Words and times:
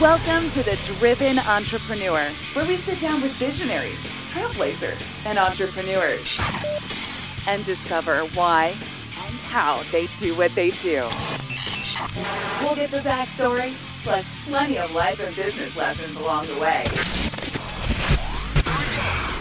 Welcome 0.00 0.50
to 0.50 0.62
the 0.62 0.78
Driven 0.98 1.38
Entrepreneur, 1.38 2.28
where 2.52 2.66
we 2.66 2.76
sit 2.76 3.00
down 3.00 3.22
with 3.22 3.32
visionaries, 3.36 3.98
trailblazers, 4.28 5.02
and 5.24 5.38
entrepreneurs 5.38 6.38
and 7.48 7.64
discover 7.64 8.26
why 8.34 8.76
and 9.18 9.34
how 9.48 9.82
they 9.92 10.06
do 10.18 10.36
what 10.36 10.54
they 10.54 10.72
do. 10.72 11.08
We'll 12.60 12.76
get 12.76 12.90
the 12.90 12.98
backstory, 12.98 13.72
plus 14.02 14.30
plenty 14.44 14.76
of 14.76 14.92
life 14.92 15.18
and 15.18 15.34
business 15.34 15.74
lessons 15.74 16.20
along 16.20 16.48
the 16.48 16.58
way. 16.58 16.84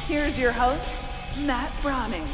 Here's 0.08 0.40
your 0.40 0.54
host, 0.54 0.88
Matt 1.40 1.70
Browning. 1.82 2.26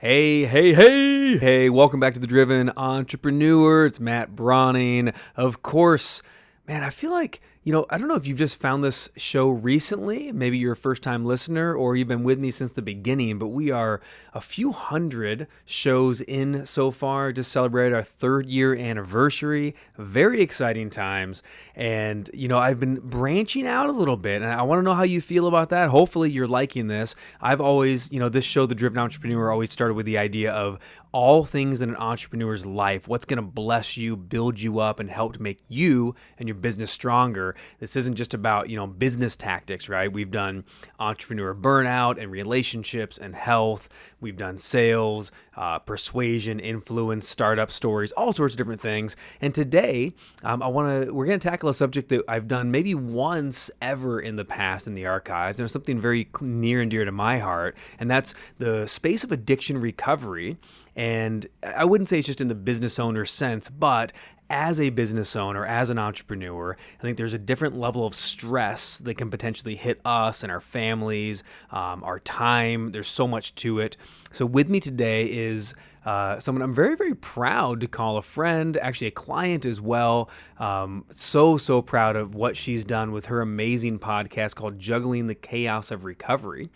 Hey, 0.00 0.46
hey, 0.46 0.74
hey, 0.74 1.38
hey, 1.38 1.70
welcome 1.70 2.00
back 2.00 2.14
to 2.14 2.20
the 2.20 2.26
Driven 2.26 2.72
Entrepreneur. 2.76 3.86
It's 3.86 4.00
Matt 4.00 4.34
Browning. 4.34 5.12
Of 5.36 5.62
course, 5.62 6.20
man, 6.66 6.82
I 6.82 6.90
feel 6.90 7.10
like 7.10 7.40
you 7.64 7.72
know, 7.72 7.86
I 7.88 7.96
don't 7.96 8.08
know 8.08 8.14
if 8.14 8.26
you've 8.26 8.38
just 8.38 8.60
found 8.60 8.84
this 8.84 9.08
show 9.16 9.48
recently. 9.48 10.30
Maybe 10.32 10.58
you're 10.58 10.74
a 10.74 10.76
first 10.76 11.02
time 11.02 11.24
listener 11.24 11.74
or 11.74 11.96
you've 11.96 12.08
been 12.08 12.22
with 12.22 12.38
me 12.38 12.50
since 12.50 12.72
the 12.72 12.82
beginning, 12.82 13.38
but 13.38 13.48
we 13.48 13.70
are 13.70 14.02
a 14.34 14.40
few 14.42 14.70
hundred 14.70 15.48
shows 15.64 16.20
in 16.20 16.66
so 16.66 16.90
far. 16.90 17.32
Just 17.32 17.50
celebrated 17.50 17.94
our 17.94 18.02
third 18.02 18.46
year 18.46 18.76
anniversary. 18.76 19.74
Very 19.96 20.42
exciting 20.42 20.90
times. 20.90 21.42
And, 21.74 22.28
you 22.34 22.48
know, 22.48 22.58
I've 22.58 22.78
been 22.78 22.96
branching 22.96 23.66
out 23.66 23.88
a 23.88 23.92
little 23.92 24.18
bit 24.18 24.42
and 24.42 24.52
I 24.52 24.60
want 24.60 24.80
to 24.80 24.82
know 24.82 24.94
how 24.94 25.02
you 25.02 25.22
feel 25.22 25.46
about 25.46 25.70
that. 25.70 25.88
Hopefully 25.88 26.30
you're 26.30 26.46
liking 26.46 26.88
this. 26.88 27.14
I've 27.40 27.62
always, 27.62 28.12
you 28.12 28.20
know, 28.20 28.28
this 28.28 28.44
show, 28.44 28.66
The 28.66 28.74
Driven 28.74 28.98
Entrepreneur, 28.98 29.50
always 29.50 29.72
started 29.72 29.94
with 29.94 30.04
the 30.04 30.18
idea 30.18 30.52
of 30.52 30.78
all 31.12 31.44
things 31.44 31.80
in 31.80 31.90
an 31.90 31.96
entrepreneur's 31.96 32.66
life, 32.66 33.06
what's 33.06 33.24
going 33.24 33.36
to 33.36 33.42
bless 33.42 33.96
you, 33.96 34.16
build 34.16 34.60
you 34.60 34.80
up, 34.80 34.98
and 34.98 35.08
help 35.08 35.34
to 35.34 35.40
make 35.40 35.60
you 35.68 36.12
and 36.38 36.48
your 36.48 36.56
business 36.56 36.90
stronger. 36.90 37.53
This 37.80 37.96
isn't 37.96 38.16
just 38.16 38.34
about, 38.34 38.68
you 38.68 38.76
know, 38.76 38.86
business 38.86 39.36
tactics, 39.36 39.88
right? 39.88 40.12
We've 40.12 40.30
done 40.30 40.64
entrepreneur 40.98 41.54
burnout 41.54 42.20
and 42.20 42.30
relationships 42.30 43.18
and 43.18 43.34
health. 43.34 43.88
We've 44.20 44.36
done 44.36 44.58
sales, 44.58 45.32
uh, 45.56 45.78
persuasion, 45.80 46.60
influence, 46.60 47.28
startup 47.28 47.70
stories, 47.70 48.12
all 48.12 48.32
sorts 48.32 48.54
of 48.54 48.58
different 48.58 48.80
things. 48.80 49.16
And 49.40 49.54
today, 49.54 50.14
um, 50.42 50.62
I 50.62 50.68
want 50.68 51.06
to, 51.06 51.12
we're 51.12 51.26
going 51.26 51.38
to 51.38 51.48
tackle 51.48 51.68
a 51.68 51.74
subject 51.74 52.08
that 52.08 52.24
I've 52.28 52.48
done 52.48 52.70
maybe 52.70 52.94
once 52.94 53.70
ever 53.80 54.20
in 54.20 54.36
the 54.36 54.44
past 54.44 54.86
in 54.86 54.94
the 54.94 55.06
archives, 55.06 55.58
and 55.58 55.64
it's 55.64 55.72
something 55.72 56.00
very 56.00 56.28
near 56.40 56.80
and 56.80 56.90
dear 56.90 57.04
to 57.04 57.12
my 57.12 57.38
heart, 57.38 57.76
and 57.98 58.10
that's 58.10 58.34
the 58.58 58.86
space 58.86 59.24
of 59.24 59.32
addiction 59.32 59.78
recovery. 59.78 60.56
And 60.96 61.46
I 61.62 61.84
wouldn't 61.84 62.08
say 62.08 62.18
it's 62.18 62.26
just 62.26 62.40
in 62.40 62.48
the 62.48 62.54
business 62.54 62.98
owner 62.98 63.24
sense, 63.24 63.68
but 63.68 64.12
as 64.50 64.80
a 64.80 64.90
business 64.90 65.34
owner, 65.36 65.64
as 65.64 65.90
an 65.90 65.98
entrepreneur, 65.98 66.76
I 66.98 67.02
think 67.02 67.16
there's 67.16 67.34
a 67.34 67.38
different 67.38 67.76
level 67.76 68.06
of 68.06 68.14
stress 68.14 68.98
that 68.98 69.14
can 69.14 69.30
potentially 69.30 69.76
hit 69.76 70.00
us 70.04 70.42
and 70.42 70.52
our 70.52 70.60
families, 70.60 71.42
um, 71.70 72.04
our 72.04 72.20
time. 72.20 72.92
There's 72.92 73.08
so 73.08 73.26
much 73.26 73.54
to 73.56 73.80
it. 73.80 73.96
So, 74.34 74.44
with 74.46 74.68
me 74.68 74.80
today 74.80 75.26
is 75.26 75.74
uh, 76.04 76.40
someone 76.40 76.62
I'm 76.62 76.74
very, 76.74 76.96
very 76.96 77.14
proud 77.14 77.80
to 77.82 77.86
call 77.86 78.16
a 78.16 78.22
friend, 78.22 78.76
actually 78.76 79.06
a 79.06 79.12
client 79.12 79.64
as 79.64 79.80
well. 79.80 80.28
Um, 80.58 81.04
so, 81.10 81.56
so 81.56 81.80
proud 81.80 82.16
of 82.16 82.34
what 82.34 82.56
she's 82.56 82.84
done 82.84 83.12
with 83.12 83.26
her 83.26 83.40
amazing 83.40 84.00
podcast 84.00 84.56
called 84.56 84.78
Juggling 84.78 85.28
the 85.28 85.36
Chaos 85.36 85.92
of 85.92 86.04
Recovery. 86.04 86.68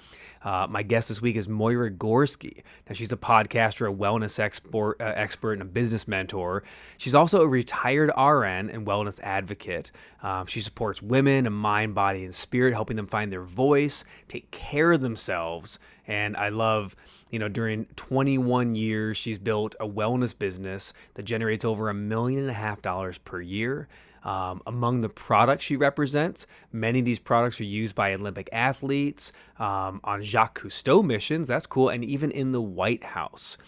Uh, 0.43 0.67
my 0.71 0.83
guest 0.83 1.09
this 1.09 1.21
week 1.21 1.37
is 1.37 1.49
Moyra 1.49 1.95
Gorski. 1.97 2.63
Now, 2.89 2.95
she's 2.95 3.11
a 3.11 3.17
podcaster, 3.17 3.91
a 3.91 3.95
wellness 3.95 4.39
export, 4.39 5.01
uh, 5.01 5.13
expert, 5.17 5.55
and 5.55 5.63
a 5.63 5.67
business 5.67 6.07
mentor. 6.07 6.63
She's 6.97 7.15
also 7.15 7.43
a 7.43 7.49
retired 7.49 8.11
RN 8.17 8.71
and 8.71 8.87
wellness 8.87 9.19
advocate. 9.21 9.91
Um, 10.23 10.47
she 10.47 10.61
supports 10.61 11.03
women 11.03 11.47
in 11.47 11.53
mind, 11.53 11.95
body, 11.95 12.25
and 12.25 12.35
spirit, 12.35 12.73
helping 12.73 12.97
them 12.97 13.09
find 13.09 13.33
their 13.33 13.43
voice, 13.43 14.05
take 14.29 14.51
care 14.53 14.93
of 14.93 15.01
themselves. 15.01 15.79
And 16.07 16.37
I 16.37 16.49
love, 16.49 16.97
you 17.31 17.39
know, 17.39 17.49
during 17.49 17.87
21 17.97 18.75
years, 18.75 19.17
she's 19.17 19.39
built 19.39 19.75
a 19.81 19.87
wellness 19.87 20.37
business 20.39 20.93
that 21.15 21.25
generates 21.25 21.65
over 21.65 21.89
a 21.89 21.95
million 21.95 22.41
and 22.41 22.51
a 22.51 22.55
half 22.55 22.83
dollars 22.83 23.19
per 23.19 23.41
year. 23.41 23.89
Um, 24.25 24.61
among 24.67 25.01
the 25.01 25.09
products 25.09 25.65
she 25.65 25.77
represents, 25.77 26.47
many 26.73 26.99
of 26.99 27.05
these 27.05 27.21
products 27.21 27.61
are 27.61 27.65
used 27.65 27.95
by 27.95 28.13
Olympic 28.15 28.49
athletes 28.53 29.33
um, 29.59 30.01
on 30.05 30.23
Jacques 30.23 30.61
Cousteau 30.61 31.05
missions. 31.05 31.49
That's 31.49 31.67
cool. 31.67 31.89
And 31.89 32.05
even 32.05 32.31
in 32.31 32.53
the 32.53 32.63
White 32.63 33.05
House. 33.05 33.59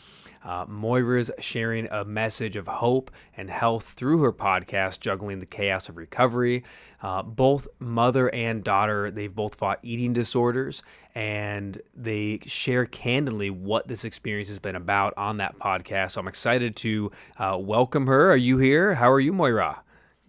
Uh, 0.42 0.64
Moyra's 0.66 1.30
sharing 1.38 1.86
a 1.88 2.02
message 2.02 2.56
of 2.56 2.66
hope 2.66 3.10
and 3.36 3.50
health 3.50 3.84
through 3.84 4.22
her 4.22 4.32
podcast, 4.32 5.00
Juggling 5.00 5.38
the 5.38 5.46
Chaos 5.46 5.90
of 5.90 5.98
Recovery. 5.98 6.64
Uh, 7.02 7.22
both 7.22 7.66
mother 7.78 8.32
and 8.34 8.62
daughter, 8.62 9.10
they've 9.10 9.34
both 9.34 9.54
fought 9.54 9.78
eating 9.82 10.12
disorders, 10.12 10.82
and 11.14 11.80
they 11.94 12.40
share 12.46 12.84
candidly 12.84 13.50
what 13.50 13.88
this 13.88 14.04
experience 14.04 14.48
has 14.48 14.58
been 14.58 14.76
about 14.76 15.14
on 15.16 15.38
that 15.38 15.58
podcast. 15.58 16.12
So 16.12 16.20
I'm 16.20 16.28
excited 16.28 16.76
to 16.76 17.10
uh, 17.38 17.56
welcome 17.58 18.06
her. 18.06 18.30
Are 18.30 18.36
you 18.36 18.58
here? 18.58 18.94
How 18.94 19.10
are 19.10 19.20
you, 19.20 19.32
Moyra? 19.32 19.78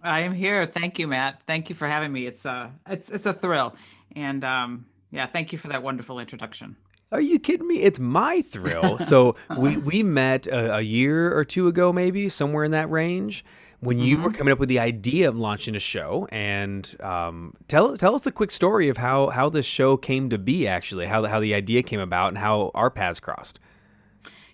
I 0.03 0.21
am 0.21 0.33
here. 0.33 0.65
Thank 0.65 0.97
you, 0.97 1.07
Matt. 1.07 1.41
Thank 1.45 1.69
you 1.69 1.75
for 1.75 1.87
having 1.87 2.11
me. 2.11 2.25
It's 2.25 2.45
a 2.45 2.51
uh, 2.51 2.69
it's 2.87 3.11
it's 3.11 3.25
a 3.25 3.33
thrill, 3.33 3.75
and 4.15 4.43
um, 4.43 4.85
yeah, 5.11 5.27
thank 5.27 5.51
you 5.51 5.57
for 5.57 5.67
that 5.67 5.83
wonderful 5.83 6.19
introduction. 6.19 6.75
Are 7.11 7.21
you 7.21 7.39
kidding 7.39 7.67
me? 7.67 7.81
It's 7.81 7.99
my 7.99 8.41
thrill. 8.41 8.97
so 8.99 9.35
we 9.57 9.77
we 9.77 10.01
met 10.01 10.47
a, 10.47 10.77
a, 10.77 10.81
year 10.81 11.35
or 11.35 11.43
two 11.43 11.67
ago, 11.67 11.91
maybe 11.91 12.29
somewhere 12.29 12.63
in 12.63 12.71
that 12.71 12.89
range, 12.89 13.43
when 13.81 13.99
you 13.99 14.15
mm-hmm. 14.15 14.25
were 14.25 14.31
coming 14.31 14.51
up 14.51 14.59
with 14.59 14.69
the 14.69 14.79
idea 14.79 15.27
of 15.27 15.35
launching 15.37 15.75
a 15.75 15.79
show. 15.79 16.27
And 16.31 16.95
um, 17.01 17.55
tell 17.67 17.97
tell 17.97 18.15
us 18.15 18.25
a 18.25 18.31
quick 18.31 18.51
story 18.51 18.89
of 18.89 18.97
how 18.97 19.29
how 19.29 19.49
this 19.49 19.65
show 19.65 19.97
came 19.97 20.29
to 20.29 20.37
be. 20.37 20.67
Actually, 20.67 21.07
how 21.07 21.25
how 21.25 21.39
the 21.39 21.53
idea 21.53 21.83
came 21.83 21.99
about 21.99 22.29
and 22.29 22.37
how 22.37 22.71
our 22.73 22.89
paths 22.89 23.19
crossed. 23.19 23.59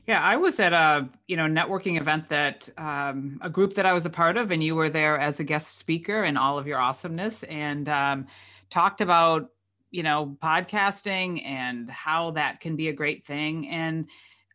Yeah, 0.07 0.21
I 0.21 0.37
was 0.37 0.59
at 0.61 0.71
a 0.71 1.09
you 1.27 1.35
know 1.35 1.45
networking 1.45 1.99
event 1.99 2.29
that 2.29 2.69
um, 2.77 3.39
a 3.41 3.49
group 3.49 3.73
that 3.75 3.85
I 3.85 3.93
was 3.93 4.05
a 4.05 4.09
part 4.09 4.37
of, 4.37 4.51
and 4.51 4.63
you 4.63 4.75
were 4.75 4.89
there 4.89 5.19
as 5.19 5.39
a 5.39 5.43
guest 5.43 5.77
speaker 5.77 6.23
and 6.23 6.37
all 6.37 6.57
of 6.57 6.65
your 6.65 6.79
awesomeness, 6.79 7.43
and 7.43 7.89
um, 7.89 8.27
talked 8.69 9.01
about 9.01 9.49
you 9.91 10.03
know 10.03 10.37
podcasting 10.41 11.45
and 11.45 11.91
how 11.91 12.31
that 12.31 12.61
can 12.61 12.77
be 12.77 12.87
a 12.87 12.93
great 12.93 13.25
thing. 13.25 13.67
And 13.67 14.07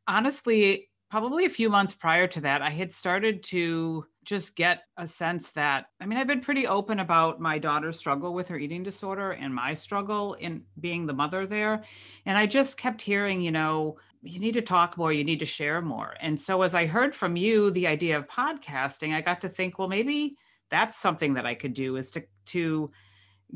honestly, 0.08 0.88
probably 1.10 1.44
a 1.44 1.50
few 1.50 1.68
months 1.68 1.94
prior 1.94 2.26
to 2.28 2.40
that, 2.40 2.62
I 2.62 2.70
had 2.70 2.90
started 2.90 3.42
to 3.44 4.06
just 4.24 4.56
get 4.56 4.84
a 4.96 5.06
sense 5.06 5.52
that 5.52 5.86
I 6.00 6.06
mean, 6.06 6.18
I've 6.18 6.26
been 6.26 6.40
pretty 6.40 6.66
open 6.66 7.00
about 7.00 7.40
my 7.40 7.58
daughter's 7.58 7.98
struggle 7.98 8.34
with 8.34 8.48
her 8.48 8.58
eating 8.58 8.82
disorder 8.82 9.32
and 9.32 9.54
my 9.54 9.74
struggle 9.74 10.34
in 10.34 10.64
being 10.80 11.06
the 11.06 11.12
mother 11.12 11.46
there. 11.46 11.82
And 12.26 12.38
I 12.38 12.46
just 12.46 12.78
kept 12.78 13.02
hearing, 13.02 13.40
you 13.40 13.50
know, 13.50 13.96
you 14.22 14.38
need 14.38 14.54
to 14.54 14.62
talk 14.62 14.96
more, 14.96 15.12
you 15.12 15.24
need 15.24 15.40
to 15.40 15.46
share 15.46 15.82
more. 15.82 16.14
And 16.20 16.38
so 16.38 16.62
as 16.62 16.74
I 16.74 16.86
heard 16.86 17.14
from 17.14 17.36
you 17.36 17.70
the 17.70 17.88
idea 17.88 18.16
of 18.16 18.28
podcasting, 18.28 19.14
I 19.14 19.20
got 19.20 19.40
to 19.40 19.48
think, 19.48 19.78
well, 19.78 19.88
maybe 19.88 20.36
that's 20.70 20.96
something 20.96 21.34
that 21.34 21.46
I 21.46 21.54
could 21.54 21.74
do 21.74 21.96
is 21.96 22.10
to 22.12 22.22
to 22.46 22.88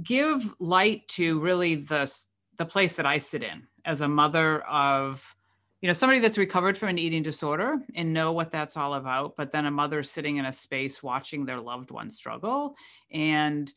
give 0.02 0.54
light 0.58 1.08
to 1.08 1.40
really 1.40 1.76
the 1.76 2.12
the 2.56 2.66
place 2.66 2.96
that 2.96 3.06
I 3.06 3.18
sit 3.18 3.42
in 3.42 3.66
as 3.84 4.00
a 4.00 4.08
mother 4.08 4.62
of 4.62 5.34
you 5.80 5.88
know 5.88 5.92
somebody 5.92 6.20
that's 6.20 6.38
recovered 6.38 6.76
from 6.76 6.88
an 6.88 6.98
eating 6.98 7.22
disorder 7.22 7.76
and 7.94 8.12
know 8.12 8.32
what 8.32 8.50
that's 8.50 8.76
all 8.76 8.94
about 8.94 9.36
but 9.36 9.52
then 9.52 9.66
a 9.66 9.70
mother 9.70 10.02
sitting 10.02 10.36
in 10.36 10.46
a 10.46 10.52
space 10.52 11.02
watching 11.02 11.44
their 11.44 11.60
loved 11.60 11.90
one 11.90 12.10
struggle. 12.10 12.74
And 13.10 13.72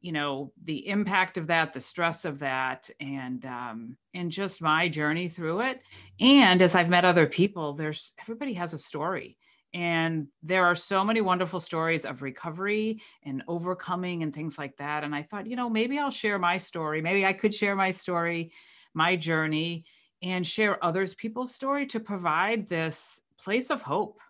you 0.00 0.10
know 0.10 0.52
the 0.64 0.88
impact 0.88 1.38
of 1.38 1.46
that 1.46 1.72
the 1.72 1.80
stress 1.80 2.24
of 2.24 2.40
that 2.40 2.90
and 2.98 3.44
um 3.44 3.96
and 4.14 4.32
just 4.32 4.60
my 4.60 4.88
journey 4.88 5.28
through 5.28 5.60
it. 5.60 5.80
And 6.18 6.60
as 6.60 6.74
i've 6.74 6.88
met 6.88 7.04
other 7.04 7.26
people 7.26 7.74
there's 7.74 8.12
everybody 8.20 8.54
has 8.54 8.74
a 8.74 8.78
story. 8.78 9.36
And 9.74 10.26
there 10.42 10.66
are 10.66 10.74
so 10.74 11.02
many 11.04 11.22
wonderful 11.22 11.60
stories 11.60 12.04
of 12.04 12.20
recovery 12.20 13.00
and 13.22 13.42
overcoming 13.48 14.22
and 14.22 14.34
things 14.34 14.58
like 14.58 14.76
that. 14.78 15.04
And 15.04 15.14
i 15.14 15.22
thought 15.22 15.46
you 15.46 15.54
know 15.54 15.70
maybe 15.70 15.98
i'll 15.98 16.10
share 16.10 16.38
my 16.38 16.58
story. 16.58 17.00
Maybe 17.00 17.24
i 17.24 17.32
could 17.32 17.54
share 17.54 17.76
my 17.76 17.92
story 17.92 18.52
my 18.94 19.16
journey 19.16 19.84
and 20.22 20.46
share 20.46 20.82
others 20.84 21.14
people's 21.14 21.54
story 21.54 21.86
to 21.86 22.00
provide 22.00 22.68
this 22.68 23.22
place 23.38 23.70
of 23.70 23.82
hope 23.82 24.20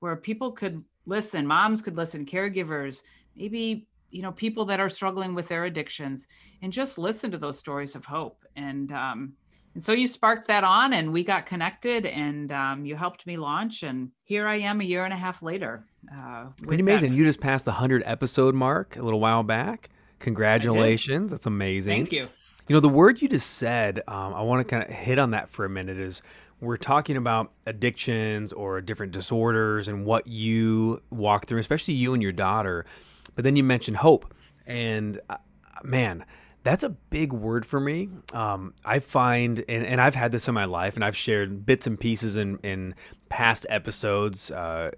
where 0.00 0.16
people 0.16 0.52
could 0.52 0.82
listen 1.06 1.46
moms 1.46 1.82
could 1.82 1.96
listen 1.96 2.24
caregivers 2.24 3.02
maybe 3.36 3.86
you 4.14 4.22
know 4.22 4.32
people 4.32 4.64
that 4.64 4.80
are 4.80 4.88
struggling 4.88 5.34
with 5.34 5.48
their 5.48 5.64
addictions 5.64 6.28
and 6.62 6.72
just 6.72 6.98
listen 6.98 7.30
to 7.32 7.38
those 7.38 7.58
stories 7.58 7.94
of 7.96 8.04
hope. 8.04 8.44
And 8.56 8.92
um, 8.92 9.34
and 9.74 9.82
so 9.82 9.92
you 9.92 10.06
sparked 10.06 10.46
that 10.46 10.62
on 10.62 10.92
and 10.92 11.12
we 11.12 11.24
got 11.24 11.46
connected 11.46 12.06
and 12.06 12.52
um, 12.52 12.86
you 12.86 12.94
helped 12.94 13.26
me 13.26 13.36
launch 13.36 13.82
and 13.82 14.12
here 14.22 14.46
i 14.46 14.54
am 14.54 14.80
a 14.80 14.84
year 14.84 15.04
and 15.04 15.12
a 15.12 15.16
half 15.16 15.42
later 15.42 15.84
uh, 16.16 16.44
pretty 16.62 16.82
amazing. 16.82 17.10
That. 17.10 17.16
you 17.16 17.24
just 17.24 17.40
passed 17.40 17.64
the 17.64 17.72
100 17.72 18.04
episode 18.06 18.54
mark 18.54 18.96
a 18.96 19.02
little 19.02 19.18
while 19.18 19.42
back. 19.42 19.90
Congratulations. 20.20 21.32
That's 21.32 21.46
amazing. 21.46 21.92
Thank 21.92 22.12
you 22.12 22.28
you 22.68 22.74
know 22.74 22.80
the 22.80 22.88
word 22.88 23.20
you 23.20 23.28
just 23.28 23.50
said 23.50 24.02
um, 24.08 24.34
i 24.34 24.42
want 24.42 24.60
to 24.60 24.64
kind 24.64 24.82
of 24.82 24.94
hit 24.94 25.18
on 25.18 25.30
that 25.30 25.48
for 25.48 25.64
a 25.64 25.68
minute 25.68 25.98
is 25.98 26.22
we're 26.60 26.76
talking 26.76 27.16
about 27.16 27.52
addictions 27.66 28.52
or 28.52 28.80
different 28.80 29.12
disorders 29.12 29.88
and 29.88 30.06
what 30.06 30.26
you 30.26 31.00
walk 31.10 31.46
through 31.46 31.58
especially 31.58 31.94
you 31.94 32.14
and 32.14 32.22
your 32.22 32.32
daughter 32.32 32.86
but 33.34 33.44
then 33.44 33.56
you 33.56 33.64
mentioned 33.64 33.98
hope. 33.98 34.32
And 34.66 35.20
uh, 35.28 35.36
man, 35.82 36.24
that's 36.62 36.82
a 36.82 36.88
big 36.88 37.32
word 37.32 37.66
for 37.66 37.80
me. 37.80 38.08
Um, 38.32 38.74
I 38.84 38.98
find, 38.98 39.62
and, 39.68 39.84
and 39.84 40.00
I've 40.00 40.14
had 40.14 40.32
this 40.32 40.48
in 40.48 40.54
my 40.54 40.64
life, 40.64 40.94
and 40.94 41.04
I've 41.04 41.16
shared 41.16 41.66
bits 41.66 41.86
and 41.86 41.98
pieces 41.98 42.36
in, 42.36 42.58
in 42.58 42.94
past 43.28 43.66
episodes 43.68 44.50
uh, 44.50 44.92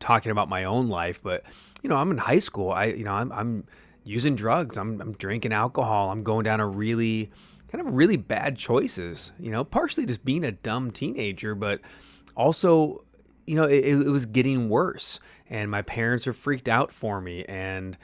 talking 0.00 0.32
about 0.32 0.48
my 0.48 0.64
own 0.64 0.88
life. 0.88 1.22
But 1.22 1.44
you 1.82 1.88
know, 1.88 1.96
I'm 1.96 2.10
in 2.10 2.18
high 2.18 2.38
school. 2.38 2.70
I, 2.70 2.86
you 2.86 3.04
know, 3.04 3.12
I'm, 3.12 3.32
I'm 3.32 3.64
using 4.04 4.34
drugs. 4.34 4.76
I'm, 4.76 5.00
I'm 5.00 5.12
drinking 5.12 5.52
alcohol. 5.52 6.10
I'm 6.10 6.22
going 6.22 6.44
down 6.44 6.60
a 6.60 6.66
really 6.66 7.30
kind 7.70 7.86
of 7.86 7.94
really 7.94 8.16
bad 8.16 8.56
choices. 8.56 9.32
You 9.38 9.50
know, 9.50 9.64
partially 9.64 10.06
just 10.06 10.24
being 10.24 10.44
a 10.44 10.52
dumb 10.52 10.90
teenager, 10.90 11.54
but 11.54 11.80
also, 12.36 13.04
you 13.46 13.56
know, 13.56 13.64
it, 13.64 13.84
it 13.84 14.10
was 14.10 14.26
getting 14.26 14.68
worse, 14.68 15.20
and 15.48 15.70
my 15.70 15.82
parents 15.82 16.26
are 16.26 16.32
freaked 16.32 16.68
out 16.68 16.92
for 16.92 17.20
me, 17.20 17.44
and 17.44 17.96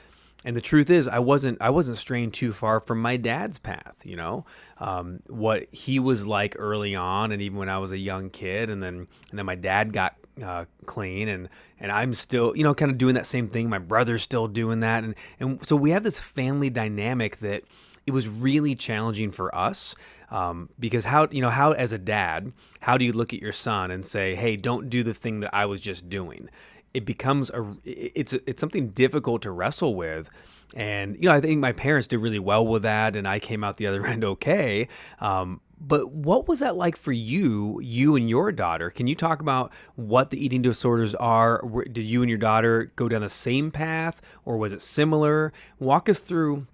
and 0.45 0.55
the 0.55 0.61
truth 0.61 0.89
is 0.89 1.07
i 1.07 1.19
wasn't 1.19 1.57
i 1.61 1.69
wasn't 1.69 1.97
straying 1.97 2.31
too 2.31 2.53
far 2.53 2.79
from 2.79 3.01
my 3.01 3.17
dad's 3.17 3.59
path 3.59 3.97
you 4.05 4.15
know 4.15 4.45
um, 4.79 5.19
what 5.27 5.67
he 5.71 5.99
was 5.99 6.25
like 6.25 6.55
early 6.57 6.95
on 6.95 7.31
and 7.31 7.41
even 7.41 7.57
when 7.57 7.69
i 7.69 7.77
was 7.77 7.91
a 7.91 7.97
young 7.97 8.29
kid 8.29 8.69
and 8.69 8.81
then 8.81 9.07
and 9.29 9.37
then 9.37 9.45
my 9.45 9.55
dad 9.55 9.91
got 9.91 10.15
uh, 10.43 10.65
clean 10.85 11.27
and 11.27 11.49
and 11.79 11.91
i'm 11.91 12.13
still 12.13 12.55
you 12.55 12.63
know 12.63 12.73
kind 12.73 12.91
of 12.91 12.97
doing 12.97 13.15
that 13.15 13.25
same 13.25 13.47
thing. 13.47 13.69
My 13.69 13.79
brother's 13.79 14.23
still 14.23 14.47
doing 14.47 14.79
that 14.81 15.03
and 15.03 15.15
and 15.39 15.65
so 15.65 15.75
we 15.75 15.91
have 15.91 16.03
this 16.03 16.19
family 16.19 16.69
dynamic 16.69 17.37
that 17.37 17.63
it 18.05 18.11
was 18.11 18.27
really 18.27 18.75
challenging 18.75 19.31
for 19.31 19.53
us 19.55 19.95
um, 20.31 20.69
because 20.79 21.05
how 21.05 21.27
you 21.31 21.41
know 21.41 21.49
how 21.49 21.71
as 21.71 21.91
a 21.91 21.97
dad 21.97 22.51
how 22.81 22.97
do 22.97 23.05
you 23.05 23.13
look 23.13 23.33
at 23.33 23.41
your 23.41 23.51
son 23.51 23.91
and 23.91 24.05
say 24.05 24.35
hey 24.35 24.55
don't 24.55 24.89
do 24.89 25.03
the 25.03 25.13
thing 25.13 25.41
that 25.41 25.53
i 25.53 25.65
was 25.65 25.81
just 25.81 26.09
doing? 26.09 26.49
It 26.93 27.05
becomes 27.05 27.51
a 27.51 27.75
it's 27.85 28.33
it's 28.33 28.59
something 28.59 28.89
difficult 28.89 29.43
to 29.43 29.51
wrestle 29.51 29.93
with 29.93 30.31
and 30.75 31.15
you 31.15 31.23
know 31.23 31.31
i 31.31 31.41
think 31.41 31.59
my 31.59 31.71
parents 31.71 32.07
did 32.07 32.17
really 32.17 32.39
well 32.39 32.65
with 32.65 32.83
that 32.83 33.15
and 33.15 33.27
i 33.27 33.39
came 33.39 33.63
out 33.63 33.77
the 33.77 33.87
other 33.87 34.05
end 34.13 34.23
okay 34.23 34.87
um, 35.19 35.61
but 35.79 36.11
what 36.11 36.47
was 36.47 36.59
that 36.59 36.75
like 36.75 36.97
for 36.97 37.11
you 37.11 37.79
you 37.81 38.15
and 38.15 38.29
your 38.29 38.51
daughter? 38.51 38.89
Can 38.89 39.07
you 39.07 39.15
talk 39.15 39.41
about 39.41 39.71
what 39.95 40.29
the 40.29 40.43
eating 40.43 40.61
disorders 40.61 41.15
are? 41.15 41.63
Did 41.91 42.03
you 42.03 42.21
and 42.21 42.29
your 42.29 42.37
daughter 42.37 42.91
go 42.95 43.07
down 43.07 43.21
the 43.21 43.29
same 43.29 43.71
path 43.71 44.21
or 44.45 44.57
was 44.57 44.73
it 44.73 44.81
similar? 44.81 45.53
Walk 45.79 46.09
us 46.09 46.19
through 46.19 46.67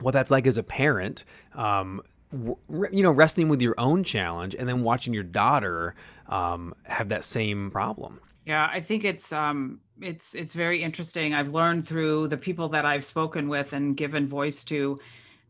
what 0.00 0.12
that's 0.12 0.30
like 0.30 0.46
as 0.46 0.58
a 0.58 0.62
parent 0.62 1.24
um, 1.54 2.00
you 2.32 3.02
know 3.02 3.10
wrestling 3.10 3.48
with 3.48 3.60
your 3.60 3.74
own 3.78 4.04
challenge 4.04 4.54
and 4.54 4.68
then 4.68 4.82
watching 4.82 5.12
your 5.12 5.22
daughter 5.22 5.94
um, 6.28 6.74
have 6.84 7.08
that 7.08 7.24
same 7.24 7.70
problem. 7.70 8.20
Yeah, 8.46 8.68
I 8.72 8.80
think 8.80 9.04
it's 9.04 9.32
um 9.32 9.80
it's 10.00 10.34
it's 10.34 10.54
very 10.54 10.82
interesting. 10.82 11.34
I've 11.34 11.50
learned 11.50 11.86
through 11.86 12.28
the 12.28 12.36
people 12.36 12.68
that 12.70 12.84
I've 12.84 13.04
spoken 13.04 13.48
with 13.48 13.72
and 13.72 13.96
given 13.96 14.26
voice 14.26 14.64
to 14.64 14.98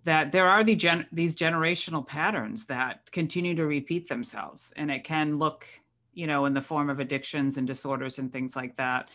that 0.04 0.32
there 0.32 0.48
are 0.48 0.64
the 0.64 0.74
gen- 0.74 1.06
these 1.12 1.36
generational 1.36 2.06
patterns 2.06 2.66
that 2.66 3.10
continue 3.12 3.54
to 3.54 3.66
repeat 3.66 4.08
themselves 4.08 4.72
and 4.76 4.90
it 4.90 5.04
can 5.04 5.38
look, 5.38 5.66
you 6.14 6.26
know, 6.26 6.44
in 6.46 6.54
the 6.54 6.60
form 6.60 6.90
of 6.90 7.00
addictions 7.00 7.56
and 7.56 7.66
disorders 7.66 8.18
and 8.18 8.32
things 8.32 8.56
like 8.56 8.76
that. 8.76 9.10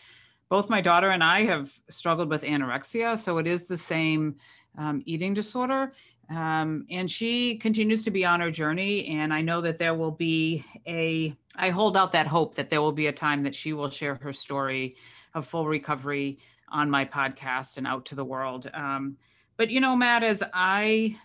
Both 0.48 0.70
my 0.70 0.80
daughter 0.80 1.10
and 1.10 1.22
I 1.22 1.42
have 1.42 1.70
struggled 1.90 2.30
with 2.30 2.42
anorexia, 2.42 3.18
so 3.18 3.36
it 3.38 3.46
is 3.46 3.66
the 3.66 3.76
same 3.76 4.36
um, 4.78 5.02
eating 5.04 5.34
disorder. 5.34 5.92
Um, 6.30 6.86
and 6.90 7.10
she 7.10 7.56
continues 7.56 8.04
to 8.04 8.10
be 8.10 8.24
on 8.24 8.40
her 8.40 8.50
journey. 8.50 9.06
And 9.08 9.32
I 9.32 9.40
know 9.40 9.60
that 9.62 9.78
there 9.78 9.94
will 9.94 10.10
be 10.10 10.64
a, 10.86 11.34
I 11.56 11.70
hold 11.70 11.96
out 11.96 12.12
that 12.12 12.26
hope 12.26 12.54
that 12.56 12.68
there 12.70 12.82
will 12.82 12.92
be 12.92 13.06
a 13.06 13.12
time 13.12 13.42
that 13.42 13.54
she 13.54 13.72
will 13.72 13.90
share 13.90 14.16
her 14.16 14.32
story 14.32 14.96
of 15.34 15.46
full 15.46 15.66
recovery 15.66 16.38
on 16.70 16.90
my 16.90 17.04
podcast 17.04 17.78
and 17.78 17.86
out 17.86 18.04
to 18.06 18.14
the 18.14 18.24
world. 18.24 18.70
Um, 18.74 19.16
but, 19.58 19.70
you 19.70 19.80
know, 19.80 19.94
Matt, 19.94 20.22
as 20.22 20.42
I, 20.54 21.16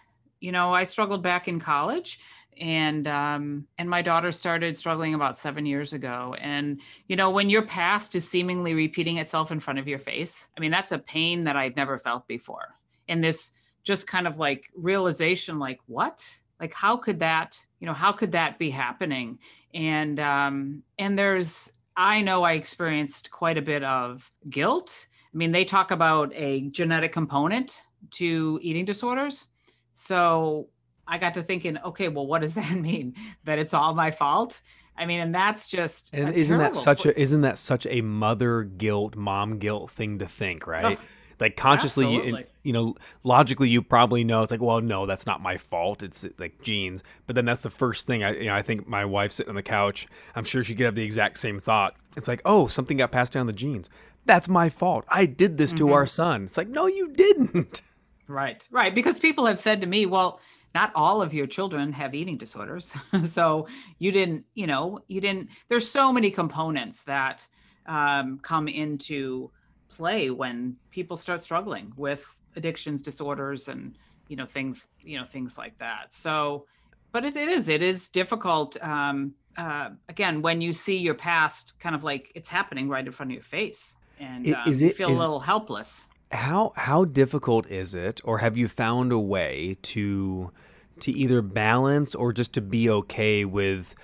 you 0.41 0.51
know, 0.51 0.73
I 0.73 0.83
struggled 0.83 1.23
back 1.23 1.47
in 1.47 1.59
college 1.59 2.19
and 2.59 3.07
um, 3.07 3.67
and 3.77 3.89
my 3.89 4.01
daughter 4.01 4.31
started 4.31 4.77
struggling 4.77 5.13
about 5.13 5.37
seven 5.37 5.65
years 5.65 5.93
ago. 5.93 6.35
And 6.39 6.79
you 7.07 7.15
know 7.15 7.29
when 7.29 7.49
your 7.49 7.65
past 7.65 8.15
is 8.15 8.27
seemingly 8.27 8.73
repeating 8.73 9.17
itself 9.17 9.51
in 9.51 9.59
front 9.59 9.79
of 9.79 9.87
your 9.87 9.99
face 9.99 10.49
i 10.57 10.61
mean 10.61 10.71
that's 10.71 10.91
a 10.91 10.99
pain 10.99 11.43
that 11.43 11.55
i'd 11.55 11.75
never 11.75 11.97
felt 11.97 12.27
before. 12.27 12.75
And 13.07 13.23
this 13.23 13.51
just 13.83 14.07
kind 14.07 14.27
of 14.27 14.39
like 14.39 14.69
realization 14.75 15.59
like 15.59 15.79
what? 15.87 16.27
Like 16.59 16.73
how 16.73 16.97
could 16.97 17.19
that 17.19 17.57
you 17.79 17.87
know 17.87 17.93
how 17.93 18.11
could 18.11 18.31
that 18.33 18.59
be 18.59 18.69
happening? 18.69 19.39
And 19.73 20.19
um 20.19 20.83
and 20.99 21.17
there's 21.17 21.71
i 21.95 22.21
know 22.21 22.43
i 22.43 22.53
experienced 22.53 23.31
quite 23.31 23.57
a 23.57 23.61
bit 23.61 23.83
of 23.83 24.29
guilt. 24.49 25.07
I 25.33 25.37
mean 25.37 25.51
they 25.51 25.65
talk 25.65 25.91
about 25.91 26.31
a 26.33 26.61
genetic 26.69 27.11
component 27.11 27.81
to 28.11 28.59
eating 28.61 28.85
disorders. 28.85 29.49
So 29.93 30.69
i 31.05 31.17
got 31.17 31.33
to 31.33 31.43
thinking 31.43 31.77
okay 31.79 32.07
well 32.07 32.25
what 32.25 32.41
does 32.41 32.53
that 32.55 32.71
mean? 32.73 33.15
That 33.43 33.59
it's 33.59 33.73
all 33.73 33.93
my 33.93 34.11
fault? 34.11 34.61
I 34.95 35.07
mean, 35.07 35.21
and 35.21 35.33
that's 35.33 35.67
just 35.67 36.11
and 36.13 36.33
isn't 36.33 36.59
that 36.59 36.75
such 36.75 37.05
a 37.05 37.19
isn't 37.19 37.41
that 37.41 37.57
such 37.57 37.87
a 37.87 38.01
mother 38.01 38.63
guilt, 38.63 39.15
mom 39.15 39.57
guilt 39.57 39.89
thing 39.89 40.19
to 40.19 40.27
think, 40.27 40.67
right? 40.67 40.99
like 41.39 41.57
consciously 41.57 42.09
you, 42.09 42.37
you, 42.63 42.71
know 42.71 42.95
logically 43.23 43.67
you 43.67 43.81
probably 43.81 44.23
know 44.23 44.43
it's 44.43 44.51
like 44.51 44.61
well 44.61 44.79
no 44.81 45.05
that's 45.05 45.25
not 45.25 45.41
my 45.41 45.57
fault. 45.57 46.03
It's 46.03 46.25
like 46.37 46.61
genes. 46.61 47.03
But 47.27 47.35
then 47.35 47.45
that's 47.45 47.63
the 47.63 47.69
first 47.69 48.07
thing 48.07 48.23
i 48.23 48.33
you 48.33 48.45
know 48.45 48.55
i 48.55 48.61
think 48.61 48.87
my 48.87 49.03
wife 49.03 49.31
sitting 49.31 49.49
on 49.49 49.55
the 49.55 49.63
couch 49.63 50.07
i'm 50.35 50.45
sure 50.45 50.63
she 50.63 50.75
could 50.75 50.85
have 50.85 50.95
the 50.95 51.03
exact 51.03 51.37
same 51.37 51.59
thought. 51.59 51.95
It's 52.15 52.27
like 52.27 52.41
oh 52.45 52.67
something 52.67 52.97
got 52.97 53.11
passed 53.11 53.33
down 53.33 53.47
the 53.47 53.53
genes. 53.53 53.89
That's 54.25 54.47
my 54.47 54.69
fault. 54.69 55.03
I 55.09 55.25
did 55.25 55.57
this 55.57 55.71
mm-hmm. 55.71 55.87
to 55.87 55.93
our 55.93 56.05
son. 56.05 56.45
It's 56.45 56.57
like 56.57 56.69
no 56.69 56.87
you 56.87 57.09
didn't 57.09 57.81
right. 58.27 58.67
Right. 58.71 58.93
Because 58.93 59.19
people 59.19 59.45
have 59.45 59.59
said 59.59 59.81
to 59.81 59.87
me 59.87 60.05
well 60.05 60.39
not 60.75 60.91
all 60.95 61.21
of 61.21 61.33
your 61.33 61.45
children 61.45 61.93
have 61.93 62.15
eating 62.15 62.37
disorders. 62.37 62.93
So 63.25 63.67
you 63.99 64.11
didn't 64.11 64.45
you 64.55 64.67
know 64.67 64.99
you 65.07 65.21
didn't 65.21 65.49
there's 65.69 65.89
so 65.89 66.11
many 66.11 66.31
components 66.31 67.03
that 67.03 67.47
um, 67.85 68.39
come 68.39 68.67
into 68.67 69.51
play 69.89 70.29
when 70.29 70.75
people 70.89 71.17
start 71.17 71.41
struggling 71.41 71.93
with 71.97 72.25
addictions 72.55 73.01
disorders 73.01 73.67
and 73.67 73.95
you 74.27 74.35
know 74.35 74.45
things 74.45 74.87
you 75.01 75.19
know 75.19 75.25
things 75.25 75.57
like 75.57 75.77
that. 75.79 76.13
So 76.13 76.65
but 77.11 77.23
it, 77.23 77.35
it 77.35 77.47
is 77.47 77.69
it 77.69 77.81
is 77.81 78.09
difficult 78.09 78.75
um 78.81 79.33
uh 79.57 79.89
again 80.09 80.41
when 80.41 80.59
you 80.61 80.73
see 80.73 80.97
your 80.97 81.13
past 81.13 81.75
kind 81.79 81.95
of 81.95 82.03
like 82.03 82.31
it's 82.35 82.49
happening 82.49 82.89
right 82.89 83.05
in 83.05 83.11
front 83.11 83.31
of 83.31 83.33
your 83.33 83.43
face 83.43 83.95
and 84.19 84.47
um, 84.47 84.61
is 84.67 84.81
it, 84.81 84.87
you 84.87 84.91
feel 84.93 85.11
is, 85.11 85.17
a 85.17 85.21
little 85.21 85.39
helpless 85.39 86.07
how 86.33 86.73
how 86.75 87.05
difficult 87.05 87.69
is 87.69 87.95
it 87.95 88.19
or 88.23 88.39
have 88.39 88.57
you 88.57 88.67
found 88.67 89.11
a 89.11 89.19
way 89.19 89.77
to 89.81 90.51
to 90.99 91.11
either 91.11 91.41
balance 91.41 92.15
or 92.15 92.33
just 92.33 92.53
to 92.53 92.61
be 92.61 92.89
okay 92.89 93.45
with 93.45 93.95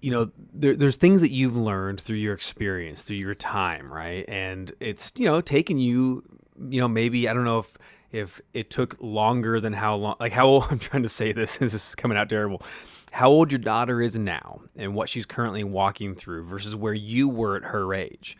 you 0.00 0.10
know, 0.10 0.30
there, 0.54 0.74
there's 0.74 0.96
things 0.96 1.20
that 1.20 1.30
you've 1.30 1.56
learned 1.56 2.00
through 2.00 2.16
your 2.16 2.34
experience, 2.34 3.02
through 3.02 3.18
your 3.18 3.34
time, 3.34 3.86
right? 3.88 4.24
And 4.28 4.72
it's, 4.80 5.12
you 5.16 5.26
know, 5.26 5.40
taken 5.40 5.78
you, 5.78 6.24
you 6.70 6.80
know, 6.80 6.88
maybe, 6.88 7.28
I 7.28 7.34
don't 7.34 7.44
know 7.44 7.58
if, 7.58 7.76
if 8.10 8.40
it 8.52 8.70
took 8.70 8.96
longer 9.00 9.60
than 9.60 9.72
how 9.72 9.96
long, 9.96 10.16
like 10.18 10.32
how 10.32 10.46
old, 10.46 10.66
I'm 10.70 10.78
trying 10.78 11.02
to 11.02 11.08
say 11.08 11.32
this, 11.32 11.56
this 11.58 11.74
is 11.74 11.94
coming 11.94 12.16
out 12.16 12.28
terrible. 12.28 12.62
How 13.12 13.28
old 13.28 13.50
your 13.52 13.58
daughter 13.58 14.00
is 14.00 14.18
now 14.18 14.62
and 14.76 14.94
what 14.94 15.08
she's 15.08 15.26
currently 15.26 15.64
walking 15.64 16.14
through 16.14 16.44
versus 16.44 16.76
where 16.76 16.94
you 16.94 17.28
were 17.28 17.56
at 17.56 17.64
her 17.64 17.92
age. 17.92 18.38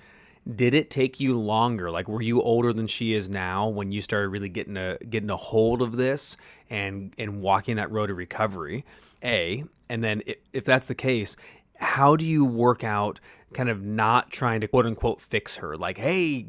Did 0.48 0.74
it 0.74 0.90
take 0.90 1.20
you 1.20 1.38
longer? 1.38 1.90
Like, 1.90 2.08
were 2.08 2.22
you 2.22 2.40
older 2.40 2.72
than 2.72 2.86
she 2.86 3.12
is 3.12 3.28
now 3.28 3.68
when 3.68 3.92
you 3.92 4.00
started 4.00 4.28
really 4.28 4.48
getting 4.48 4.76
a 4.76 4.96
getting 4.98 5.30
a 5.30 5.36
hold 5.36 5.82
of 5.82 5.96
this 5.96 6.36
and 6.68 7.14
and 7.18 7.40
walking 7.40 7.76
that 7.76 7.90
road 7.90 8.06
to 8.06 8.14
recovery? 8.14 8.84
A, 9.22 9.64
and 9.88 10.02
then 10.02 10.22
if, 10.52 10.64
that's 10.64 10.86
the 10.86 10.94
case, 10.94 11.36
how 11.76 12.16
do 12.16 12.24
you 12.24 12.44
work 12.44 12.82
out 12.84 13.20
kind 13.52 13.68
of 13.68 13.82
not 13.82 14.30
trying 14.30 14.60
to 14.62 14.68
quote 14.68 14.86
unquote 14.86 15.20
fix 15.20 15.56
her? 15.56 15.76
Like, 15.76 15.98
hey, 15.98 16.46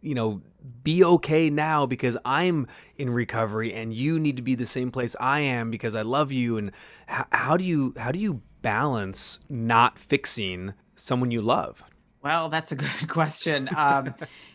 you 0.00 0.14
know, 0.14 0.42
be 0.82 1.04
okay 1.04 1.50
now 1.50 1.86
because 1.86 2.16
I'm 2.24 2.66
in 2.96 3.10
recovery 3.10 3.74
and 3.74 3.92
you 3.92 4.18
need 4.18 4.36
to 4.36 4.42
be 4.42 4.54
the 4.54 4.66
same 4.66 4.90
place 4.90 5.14
I 5.20 5.40
am 5.40 5.70
because 5.70 5.94
I 5.94 6.02
love 6.02 6.32
you. 6.32 6.56
And 6.56 6.72
how, 7.06 7.26
how 7.32 7.56
do 7.56 7.64
you 7.64 7.94
how 7.98 8.10
do 8.12 8.18
you 8.18 8.42
balance 8.62 9.40
not 9.48 9.98
fixing 9.98 10.74
someone 10.94 11.30
you 11.30 11.42
love? 11.42 11.84
Well, 12.24 12.48
that's 12.48 12.72
a 12.72 12.76
good 12.86 13.08
question. 13.08 13.68
Um, 13.76 14.14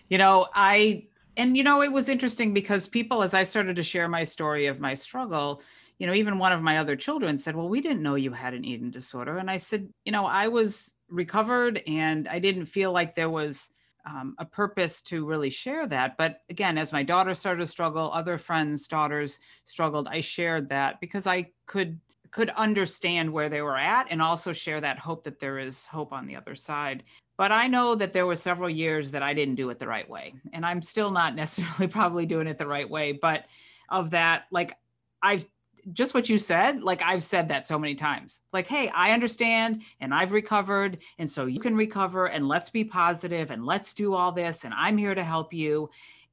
you 0.10 0.18
know, 0.18 0.48
I 0.54 1.06
and 1.38 1.56
you 1.56 1.64
know 1.64 1.84
it 1.84 1.92
was 1.92 2.10
interesting 2.10 2.54
because 2.54 2.88
people, 2.88 3.22
as 3.22 3.34
I 3.34 3.44
started 3.44 3.76
to 3.76 3.84
share 3.84 4.10
my 4.10 4.24
story 4.24 4.66
of 4.66 4.80
my 4.80 4.96
struggle, 4.96 5.62
you 6.00 6.08
know, 6.08 6.14
even 6.14 6.40
one 6.40 6.52
of 6.52 6.62
my 6.62 6.80
other 6.80 6.96
children 6.96 7.38
said, 7.38 7.56
Well, 7.56 7.70
we 7.70 7.80
didn't 7.80 8.02
know 8.02 8.16
you 8.16 8.32
had 8.32 8.56
an 8.56 8.66
eating 8.66 8.90
disorder. 8.90 9.38
And 9.38 9.50
I 9.52 9.60
said, 9.60 9.88
You 10.04 10.12
know, 10.12 10.26
I 10.26 10.48
was 10.48 10.92
recovered 11.10 11.82
and 11.88 12.28
I 12.28 12.40
didn't 12.40 12.66
feel 12.66 12.92
like 12.92 13.14
there 13.14 13.30
was 13.30 13.70
um, 14.06 14.34
a 14.40 14.46
purpose 14.46 15.02
to 15.04 15.26
really 15.26 15.50
share 15.50 15.86
that. 15.88 16.18
But 16.18 16.42
again, 16.50 16.78
as 16.78 16.92
my 16.92 17.04
daughter 17.04 17.36
started 17.36 17.62
to 17.62 17.68
struggle, 17.68 18.12
other 18.12 18.38
friends' 18.38 18.88
daughters 18.88 19.40
struggled, 19.66 20.08
I 20.08 20.22
shared 20.22 20.70
that 20.70 21.00
because 21.00 21.28
I 21.28 21.52
could 21.68 22.00
could 22.32 22.50
understand 22.52 23.32
where 23.32 23.50
they 23.50 23.62
were 23.62 23.78
at 23.78 24.08
and 24.10 24.22
also 24.22 24.54
share 24.54 24.82
that 24.82 25.00
hope 25.00 25.24
that 25.24 25.40
there 25.40 25.60
is 25.60 25.86
hope 25.86 26.14
on 26.14 26.28
the 26.28 26.36
other 26.36 26.56
side 26.56 27.04
But 27.38 27.54
I 27.54 27.68
know 27.68 27.96
that 27.96 28.12
there 28.12 28.28
were 28.28 28.36
several 28.36 28.70
years 28.70 29.12
that 29.12 29.24
I 29.24 29.34
didn't 29.34 29.56
do 29.56 29.70
it 29.70 29.80
the 29.80 29.88
right 29.88 30.10
way. 30.10 30.34
And 30.52 30.66
I'm 30.66 30.82
still 30.82 31.10
not 31.10 31.36
necessarily 31.44 31.88
probably 31.88 32.26
doing 32.26 32.48
it 32.48 32.58
the 32.58 32.68
right 32.68 32.90
way. 32.90 33.14
But 33.14 33.46
of 33.90 34.10
that, 34.12 34.44
like 34.52 34.78
I've 35.22 35.46
just 35.94 36.14
what 36.14 36.28
you 36.28 36.38
said, 36.38 36.84
like 36.84 37.02
I've 37.02 37.24
said 37.24 37.48
that 37.48 37.64
so 37.64 37.80
many 37.80 37.96
times. 37.96 38.42
Like, 38.52 38.68
hey, 38.68 38.90
I 38.90 39.12
understand 39.12 39.84
and 40.02 40.14
I've 40.14 40.34
recovered. 40.34 40.98
And 41.18 41.30
so 41.30 41.46
you 41.46 41.62
can 41.62 41.78
recover 41.78 42.28
and 42.28 42.48
let's 42.48 42.70
be 42.70 42.84
positive 42.84 43.52
and 43.52 43.66
let's 43.66 43.94
do 43.94 44.14
all 44.14 44.34
this. 44.34 44.66
And 44.66 44.74
I'm 44.74 44.98
here 44.98 45.16
to 45.16 45.24
help 45.24 45.54
you. 45.54 45.90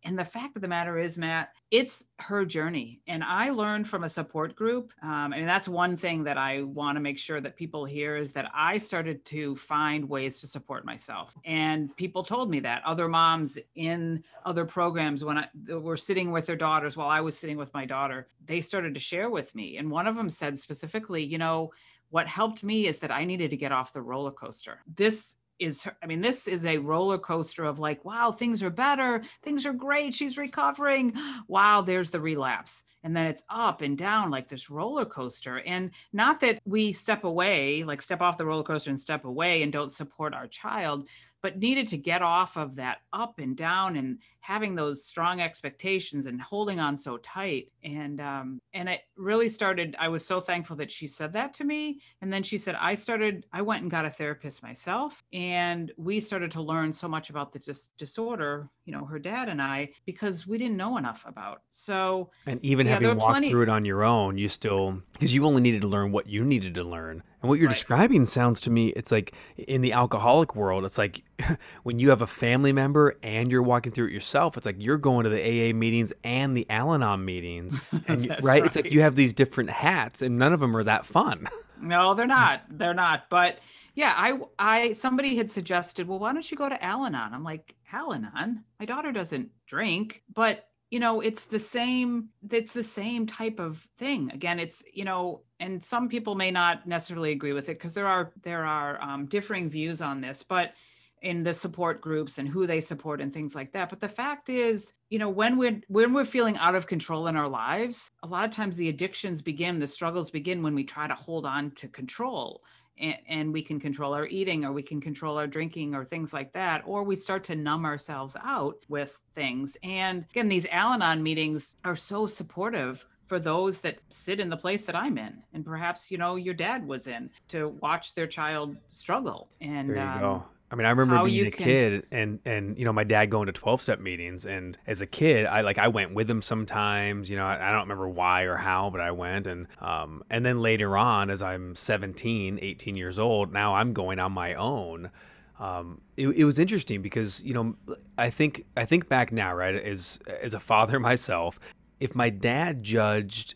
And 0.07 0.17
the 0.17 0.25
fact 0.25 0.55
of 0.55 0.63
the 0.63 0.69
matter 0.69 0.99
is, 0.99 1.19
Matt, 1.19 1.51
it's 1.73 2.05
her 2.21 2.45
journey. 2.45 3.01
And 3.09 3.25
I 3.25 3.51
learned 3.51 3.89
from 3.89 4.05
a 4.05 4.09
support 4.09 4.55
group. 4.55 4.93
Um, 5.03 5.33
and 5.33 5.49
that's 5.49 5.67
one 5.67 5.97
thing 5.97 6.23
that 6.25 6.39
I 6.39 6.63
want 6.63 6.95
to 6.95 7.01
make 7.01 7.19
sure 7.19 7.41
that 7.41 7.57
people 7.57 7.85
hear 7.85 8.17
is 8.17 8.31
that 8.33 8.49
I 8.55 8.79
started 8.79 9.25
to 9.27 9.57
find 9.57 10.09
ways 10.09 10.41
to 10.41 10.47
support 10.47 10.85
myself. 10.85 11.35
And 11.45 11.95
people 11.97 12.23
told 12.23 12.51
me 12.51 12.61
that 12.61 12.85
other 12.85 13.09
moms 13.09 13.59
in 13.75 14.23
other 14.45 14.65
programs, 14.65 15.25
when 15.25 15.39
I 15.39 15.49
were 15.75 15.97
sitting 15.97 16.31
with 16.31 16.47
their 16.47 16.55
daughters 16.55 16.97
while 16.97 17.09
I 17.09 17.21
was 17.21 17.37
sitting 17.37 17.57
with 17.57 17.75
my 17.75 17.85
daughter, 17.85 18.29
they 18.45 18.61
started 18.61 18.95
to 18.95 19.01
share 19.01 19.29
with 19.29 19.53
me. 19.57 19.77
And 19.77 19.91
one 19.91 20.07
of 20.07 20.15
them 20.15 20.31
said 20.31 20.57
specifically, 20.57 21.25
you 21.25 21.39
know, 21.39 21.73
what 22.11 22.29
helped 22.29 22.63
me 22.63 22.87
is 22.87 23.01
that 23.01 23.11
I 23.11 23.25
needed 23.25 23.51
to 23.51 23.57
get 23.57 23.73
off 23.73 23.93
the 23.93 24.03
roller 24.03 24.31
coaster. 24.31 24.79
This 24.95 25.37
is 25.59 25.87
i 26.03 26.07
mean 26.07 26.21
this 26.21 26.47
is 26.47 26.67
a 26.67 26.79
roller 26.79 27.17
coaster 27.19 27.65
of 27.65 27.79
like 27.79 28.05
wow 28.05 28.31
things 28.31 28.63
are 28.63 28.71
better. 28.71 29.23
Things 29.43 29.67
are 29.67 29.73
great. 29.73 30.15
She's 30.15 30.39
recovering. 30.39 31.13
Wow 31.49 31.81
there's 31.83 32.11
the 32.11 32.21
relapse. 32.21 32.83
And 33.05 33.17
then 33.17 33.27
it's 33.27 33.43
up 33.49 33.81
and 33.81 33.97
down 33.97 34.31
like 34.31 34.49
this 34.49 34.69
roller 34.69 35.05
coaster. 35.05 35.61
And 35.61 35.93
not 36.13 36.41
that 36.41 36.61
we 36.65 36.93
step 36.93 37.25
away 37.25 37.85
like 37.85 38.03
step 38.03 38.21
off 38.21 38.39
the 38.39 38.47
roller 38.47 38.65
coaster 38.65 38.91
and 38.91 38.99
step 39.01 39.25
away 39.25 39.63
and 39.63 39.73
don't 39.73 39.93
support 39.93 40.35
our 40.35 40.47
child 40.49 41.09
but 41.47 41.61
needed 41.61 41.87
to 41.87 41.97
get 41.97 42.23
off 42.23 42.57
of 42.57 42.75
that 42.75 43.03
up 43.13 43.39
and 43.39 43.57
down 43.57 43.95
and 43.95 44.19
having 44.41 44.75
those 44.75 45.05
strong 45.05 45.41
expectations 45.41 46.27
and 46.27 46.43
holding 46.43 46.81
on 46.81 46.97
so 46.97 47.19
tight. 47.19 47.71
And 47.85 48.21
um, 48.21 48.61
and 48.75 48.89
it 48.89 49.03
really 49.17 49.49
started 49.49 49.95
i 50.01 50.09
was 50.09 50.27
so 50.27 50.41
thankful 50.41 50.75
that 50.75 50.91
she 50.91 51.07
said 51.07 51.33
that 51.35 51.55
to 51.55 51.65
me. 51.65 52.01
And 52.21 52.33
then 52.33 52.43
she 52.43 52.59
said 52.59 52.75
i 52.81 52.97
started 52.97 53.47
i 53.53 53.63
went 53.63 53.83
and 53.83 53.91
got 53.93 54.05
a 54.05 54.11
therapist 54.11 54.61
myself. 54.61 55.23
And 55.33 55.93
we 55.97 56.19
started 56.19 56.51
to 56.51 56.63
learn 56.63 56.93
so 56.93 57.07
much 57.07 57.31
about 57.31 57.53
the 57.53 57.61
dis- 57.61 57.91
disorder 57.97 58.69
you 58.87 58.93
know 58.93 59.05
her 59.05 59.19
dad 59.19 59.49
and 59.49 59.61
i 59.61 59.89
because 60.07 60.47
we 60.47 60.57
didn't 60.57 60.77
know 60.77 60.97
enough 60.97 61.25
about 61.27 61.61
so 61.69 62.31
and 62.47 62.59
even 62.65 62.87
yeah, 62.87 62.95
having 62.95 63.17
walked 63.17 63.33
plenty- 63.33 63.51
through 63.51 63.63
it 63.63 63.69
on 63.69 63.85
your 63.85 64.03
own 64.05 64.39
you 64.39 64.49
still 64.49 65.03
because 65.13 65.35
you 65.35 65.45
only 65.45 65.61
needed 65.61 65.83
to 65.83 65.89
learn 65.89 66.13
what 66.13 66.27
you 66.29 66.45
needed 66.45 66.75
to 66.75 66.83
learn 66.83 67.23
and 67.47 67.51
what 67.51 67.61
you're 67.61 67.69
right. 67.69 67.75
describing 67.75 68.27
sounds 68.27 68.61
to 68.63 68.71
me, 68.71 68.89
it's 68.89 69.13
like 69.13 69.33
in 69.57 69.81
the 69.81 69.93
alcoholic 69.93 70.57
world, 70.57 70.85
it's 70.85 70.99
like 70.99 71.23
when 71.85 72.01
you 72.01 72.11
have 72.11 72.21
a 72.21 72.27
family 72.27 72.73
member 72.73 73.17
and 73.23 73.53
you're 73.53 73.63
walking 73.63 73.93
through 73.93 74.09
it 74.09 74.13
yourself, 74.13 74.57
it's 74.57 74.67
like 74.67 74.75
you're 74.81 74.99
going 74.99 75.23
to 75.23 75.31
the 75.31 75.41
AA 75.41 75.73
meetings 75.73 76.13
and 76.25 76.57
the 76.57 76.69
Al 76.69 76.93
Anon 76.93 77.25
meetings. 77.25 77.77
And 78.09 78.29
right? 78.29 78.43
right? 78.43 78.67
It's 78.67 78.75
like 78.75 78.91
you 78.91 79.03
have 79.03 79.15
these 79.15 79.33
different 79.33 79.71
hats 79.71 80.23
and 80.23 80.37
none 80.37 80.53
of 80.53 80.59
them 80.59 80.77
are 80.77 80.83
that 80.85 81.07
fun. 81.07 81.47
no, 81.81 82.15
they're 82.15 82.27
not. 82.27 82.63
They're 82.69 82.95
not. 82.95 83.31
But 83.31 83.61
yeah, 83.97 84.13
I, 84.15 84.39
I, 84.59 84.93
somebody 84.93 85.37
had 85.37 85.51
suggested, 85.51 86.07
well, 86.07 86.19
why 86.19 86.33
don't 86.33 86.49
you 86.49 86.57
go 86.57 86.69
to 86.69 86.85
Al 86.85 87.07
Anon? 87.07 87.33
I'm 87.33 87.43
like, 87.43 87.75
Al 87.91 88.13
Anon? 88.13 88.63
My 88.79 88.85
daughter 88.85 89.11
doesn't 89.11 89.51
drink, 89.67 90.23
but 90.33 90.69
you 90.91 91.01
know 91.01 91.21
it's 91.21 91.47
the 91.47 91.59
same 91.59 92.29
it's 92.49 92.73
the 92.73 92.83
same 92.83 93.27
type 93.27 93.59
of 93.59 93.87
thing 93.99 94.31
again 94.33 94.61
it's 94.61 94.85
you 94.93 95.05
know 95.05 95.43
and 95.59 95.85
some 95.85 96.09
people 96.09 96.37
may 96.37 96.51
not 96.51 96.87
necessarily 96.87 97.33
agree 97.33 97.53
with 97.53 97.69
it 97.69 97.73
because 97.75 97.95
there 97.95 98.07
are 98.07 98.33
there 98.43 98.65
are 98.65 99.03
um, 99.03 99.27
differing 99.27 99.69
views 99.69 100.01
on 100.01 100.21
this 100.21 100.45
but 100.45 100.75
in 101.23 101.43
the 101.43 101.53
support 101.53 102.01
groups 102.01 102.39
and 102.39 102.49
who 102.49 102.69
they 102.69 102.81
support 102.81 103.21
and 103.21 103.33
things 103.33 103.55
like 103.55 103.73
that 103.73 103.91
but 103.91 104.01
the 104.01 104.09
fact 104.09 104.49
is 104.49 104.93
you 105.11 105.19
know 105.19 105.29
when 105.29 105.59
we're 105.59 105.81
when 105.89 106.13
we're 106.13 106.25
feeling 106.25 106.57
out 106.59 106.77
of 106.77 106.87
control 106.87 107.27
in 107.27 107.37
our 107.37 107.49
lives 107.49 108.13
a 108.23 108.27
lot 108.27 108.45
of 108.45 108.53
times 108.53 108.77
the 108.77 108.89
addictions 108.89 109.43
begin 109.43 109.81
the 109.81 109.87
struggles 109.89 110.31
begin 110.31 110.63
when 110.63 110.75
we 110.75 110.85
try 110.85 111.09
to 111.09 111.15
hold 111.15 111.45
on 111.45 111.73
to 111.73 111.89
control 111.89 112.63
and, 112.99 113.17
and, 113.29 113.53
we 113.53 113.63
can 113.63 113.79
control 113.79 114.15
our 114.15 114.27
eating 114.27 114.65
or 114.65 114.73
we 114.73 114.83
can 114.83 115.01
control 115.01 115.39
our 115.39 115.47
drinking 115.47 115.95
or 115.95 116.05
things 116.05 116.33
like 116.33 116.53
that 116.53 116.83
or 116.87 117.03
we 117.03 117.17
start 117.17 117.45
to 117.45 117.55
numb 117.55 117.85
ourselves 117.85 118.37
out 118.43 118.77
with 118.89 119.19
things. 119.35 119.77
And 119.83 120.25
again 120.31 120.49
these 120.49 120.67
al-anon 120.67 121.23
meetings 121.23 121.77
are 121.85 121.97
so 121.97 122.27
supportive 122.27 123.07
for 123.27 123.39
those 123.39 123.81
that 123.81 124.03
sit 124.11 124.39
in 124.39 124.49
the 124.49 124.57
place 124.57 124.85
that 124.85 124.95
i'm 124.95 125.19
in 125.19 125.43
and 125.53 125.65
perhaps 125.65 126.13
you 126.13 126.17
know 126.17 126.37
your 126.37 126.55
dad 126.55 126.87
was 126.87 127.09
in 127.09 127.29
to 127.49 127.71
watch 127.83 128.15
their 128.15 128.27
child 128.27 128.77
struggle. 128.89 129.49
And 129.61 129.91
there 129.91 129.97
you 129.97 130.03
um, 130.03 130.21
go 130.21 130.45
I 130.71 130.75
mean, 130.75 130.85
I 130.85 130.91
remember 130.91 131.25
being 131.25 131.47
a 131.47 131.51
can... 131.51 131.65
kid 131.65 132.07
and 132.11 132.41
and 132.45 132.77
you 132.79 132.85
know 132.85 132.93
my 132.93 133.05
dad 133.05 133.31
going 133.31 133.47
to 133.47 133.53
twelve 133.53 133.81
step 133.81 134.01
meetings, 134.01 134.45
and 134.45 134.77
as 134.87 135.01
a 135.01 135.07
kid, 135.07 135.47
I 135.47 135.61
like 135.61 135.79
I 135.79 135.89
went 135.89 136.15
with 136.15 136.29
him 136.29 136.43
sometimes. 136.43 137.31
You 137.31 137.37
know, 137.37 137.47
I, 137.47 137.69
I, 137.69 137.71
don't 137.71 137.83
remember 137.83 138.09
why 138.09 138.43
or 138.43 138.57
how, 138.57 138.91
but 138.91 139.01
I 139.01 139.13
went, 139.13 139.47
and 139.47 139.69
um 139.81 140.25
and 140.29 140.45
then 140.45 140.61
later 140.61 140.97
on, 140.97 141.31
as 141.31 141.41
I'm 141.41 141.77
17, 141.77 142.59
18 142.61 142.97
years 142.97 143.19
old, 143.19 143.53
now 143.53 143.75
I'm 143.75 143.93
going 143.93 144.19
on 144.19 144.33
my 144.33 144.55
own. 144.55 145.11
Um, 145.59 146.01
it, 146.17 146.29
it 146.29 146.45
was 146.45 146.59
interesting 146.59 147.01
because 147.01 147.43
you 147.45 147.55
know 147.55 147.77
I 148.19 148.31
think 148.31 148.65
I 148.77 148.85
think 148.85 149.09
back 149.09 149.31
now, 149.31 149.55
right, 149.55 149.75
as 149.75 150.19
as 150.43 150.53
a 150.53 150.61
father 150.61 150.99
myself, 151.11 151.61
if 152.01 152.17
my 152.17 152.29
dad 152.29 152.83
judged 152.83 153.55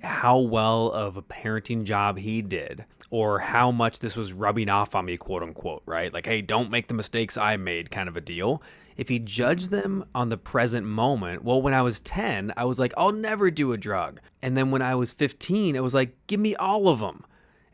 how 0.00 0.38
well 0.38 0.92
of 0.92 1.16
a 1.16 1.22
parenting 1.22 1.82
job 1.82 2.18
he 2.18 2.40
did 2.40 2.84
or 3.12 3.40
how 3.40 3.70
much 3.70 3.98
this 3.98 4.16
was 4.16 4.32
rubbing 4.32 4.70
off 4.70 4.94
on 4.94 5.04
me, 5.04 5.18
quote 5.18 5.42
unquote, 5.42 5.82
right? 5.84 6.14
Like, 6.14 6.24
hey, 6.24 6.40
don't 6.40 6.70
make 6.70 6.88
the 6.88 6.94
mistakes 6.94 7.36
I 7.36 7.58
made, 7.58 7.90
kind 7.90 8.08
of 8.08 8.16
a 8.16 8.22
deal. 8.22 8.62
If 8.96 9.10
he 9.10 9.18
judged 9.18 9.70
them 9.70 10.06
on 10.14 10.30
the 10.30 10.38
present 10.38 10.86
moment, 10.86 11.44
well, 11.44 11.60
when 11.60 11.74
I 11.74 11.82
was 11.82 12.00
10, 12.00 12.54
I 12.56 12.64
was 12.64 12.78
like, 12.78 12.94
I'll 12.96 13.12
never 13.12 13.50
do 13.50 13.74
a 13.74 13.76
drug. 13.76 14.18
And 14.40 14.56
then 14.56 14.70
when 14.70 14.80
I 14.80 14.94
was 14.94 15.12
15, 15.12 15.76
it 15.76 15.82
was 15.82 15.92
like, 15.92 16.16
give 16.26 16.40
me 16.40 16.56
all 16.56 16.88
of 16.88 17.00
them. 17.00 17.22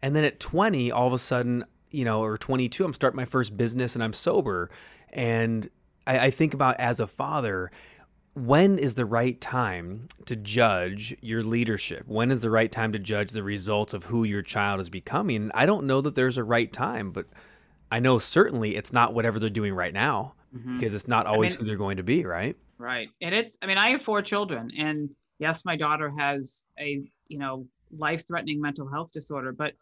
And 0.03 0.17
then 0.17 0.25
at 0.25 0.41
20, 0.41 0.91
all 0.91 1.07
of 1.07 1.13
a 1.13 1.19
sudden, 1.19 1.65
you 1.93 2.05
know, 2.05 2.21
or 2.21 2.37
22, 2.37 2.85
I'm 2.85 2.93
starting 2.93 3.17
my 3.17 3.25
first 3.25 3.57
business 3.57 3.95
and 3.95 4.03
I'm 4.03 4.15
sober. 4.15 4.71
And 5.11 5.71
I, 6.05 6.19
I 6.19 6.31
think 6.31 6.53
about 6.53 6.81
as 6.81 6.99
a 6.99 7.07
father, 7.07 7.71
when 8.35 8.79
is 8.79 8.95
the 8.95 9.07
right 9.07 9.41
time 9.41 10.09
to 10.27 10.37
judge 10.37 11.17
your 11.21 11.43
leadership? 11.43 12.05
When 12.07 12.31
is 12.31 12.41
the 12.41 12.51
right 12.51 12.71
time 12.71 12.93
to 12.93 12.99
judge 12.99 13.33
the 13.33 13.43
results 13.43 13.95
of 13.95 14.05
who 14.05 14.25
your 14.25 14.43
child 14.43 14.81
is 14.81 14.91
becoming? 14.91 15.51
I 15.55 15.67
don't 15.67 15.87
know 15.87 16.01
that 16.01 16.15
there's 16.15 16.39
a 16.39 16.45
right 16.45 16.73
time, 16.73 17.11
but 17.11 17.27
I 17.91 18.01
know 18.01 18.19
certainly 18.19 18.77
it's 18.77 18.93
not 18.93 19.15
whatever 19.15 19.39
they're 19.39 19.51
doing 19.51 19.75
right 19.75 19.93
now 19.93 20.35
mm-hmm. 20.55 20.77
because 20.77 20.95
it's 20.95 21.09
not 21.09 21.27
always 21.27 21.53
I 21.53 21.55
mean, 21.55 21.61
who 21.61 21.67
they're 21.67 21.77
going 21.77 21.97
to 21.97 22.03
be, 22.03 22.25
right? 22.25 22.57
Right. 22.79 23.09
And 23.21 23.35
it's 23.35 23.59
I 23.63 23.67
mean, 23.67 23.79
I 23.79 23.91
have 23.91 24.03
four 24.03 24.23
children 24.23 24.71
and 24.77 25.11
yes, 25.39 25.65
my 25.65 25.77
daughter 25.77 26.13
has 26.19 26.67
a, 26.79 27.03
you 27.29 27.39
know, 27.39 27.67
life-threatening 27.97 28.61
mental 28.61 28.89
health 28.89 29.13
disorder, 29.13 29.53
but 29.53 29.73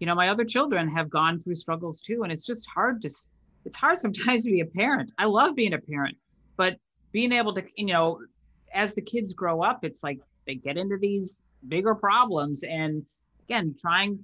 you 0.00 0.06
know, 0.06 0.14
my 0.14 0.28
other 0.28 0.44
children 0.44 0.88
have 0.88 1.08
gone 1.08 1.38
through 1.38 1.54
struggles 1.54 2.00
too 2.00 2.24
and 2.24 2.32
it's 2.32 2.44
just 2.44 2.66
hard 2.68 3.00
to 3.02 3.10
it's 3.64 3.76
hard 3.76 3.98
sometimes 3.98 4.44
to 4.44 4.50
be 4.50 4.60
a 4.60 4.66
parent. 4.66 5.12
I 5.18 5.26
love 5.26 5.54
being 5.54 5.72
a 5.72 5.78
parent, 5.78 6.16
but 6.56 6.76
being 7.12 7.32
able 7.32 7.54
to, 7.54 7.62
you 7.76 7.86
know, 7.86 8.20
as 8.74 8.94
the 8.94 9.02
kids 9.02 9.32
grow 9.32 9.62
up, 9.62 9.84
it's 9.84 10.02
like 10.02 10.18
they 10.46 10.54
get 10.54 10.76
into 10.76 10.96
these 10.98 11.42
bigger 11.68 11.94
problems. 11.94 12.62
And 12.62 13.04
again, 13.44 13.74
trying 13.78 14.18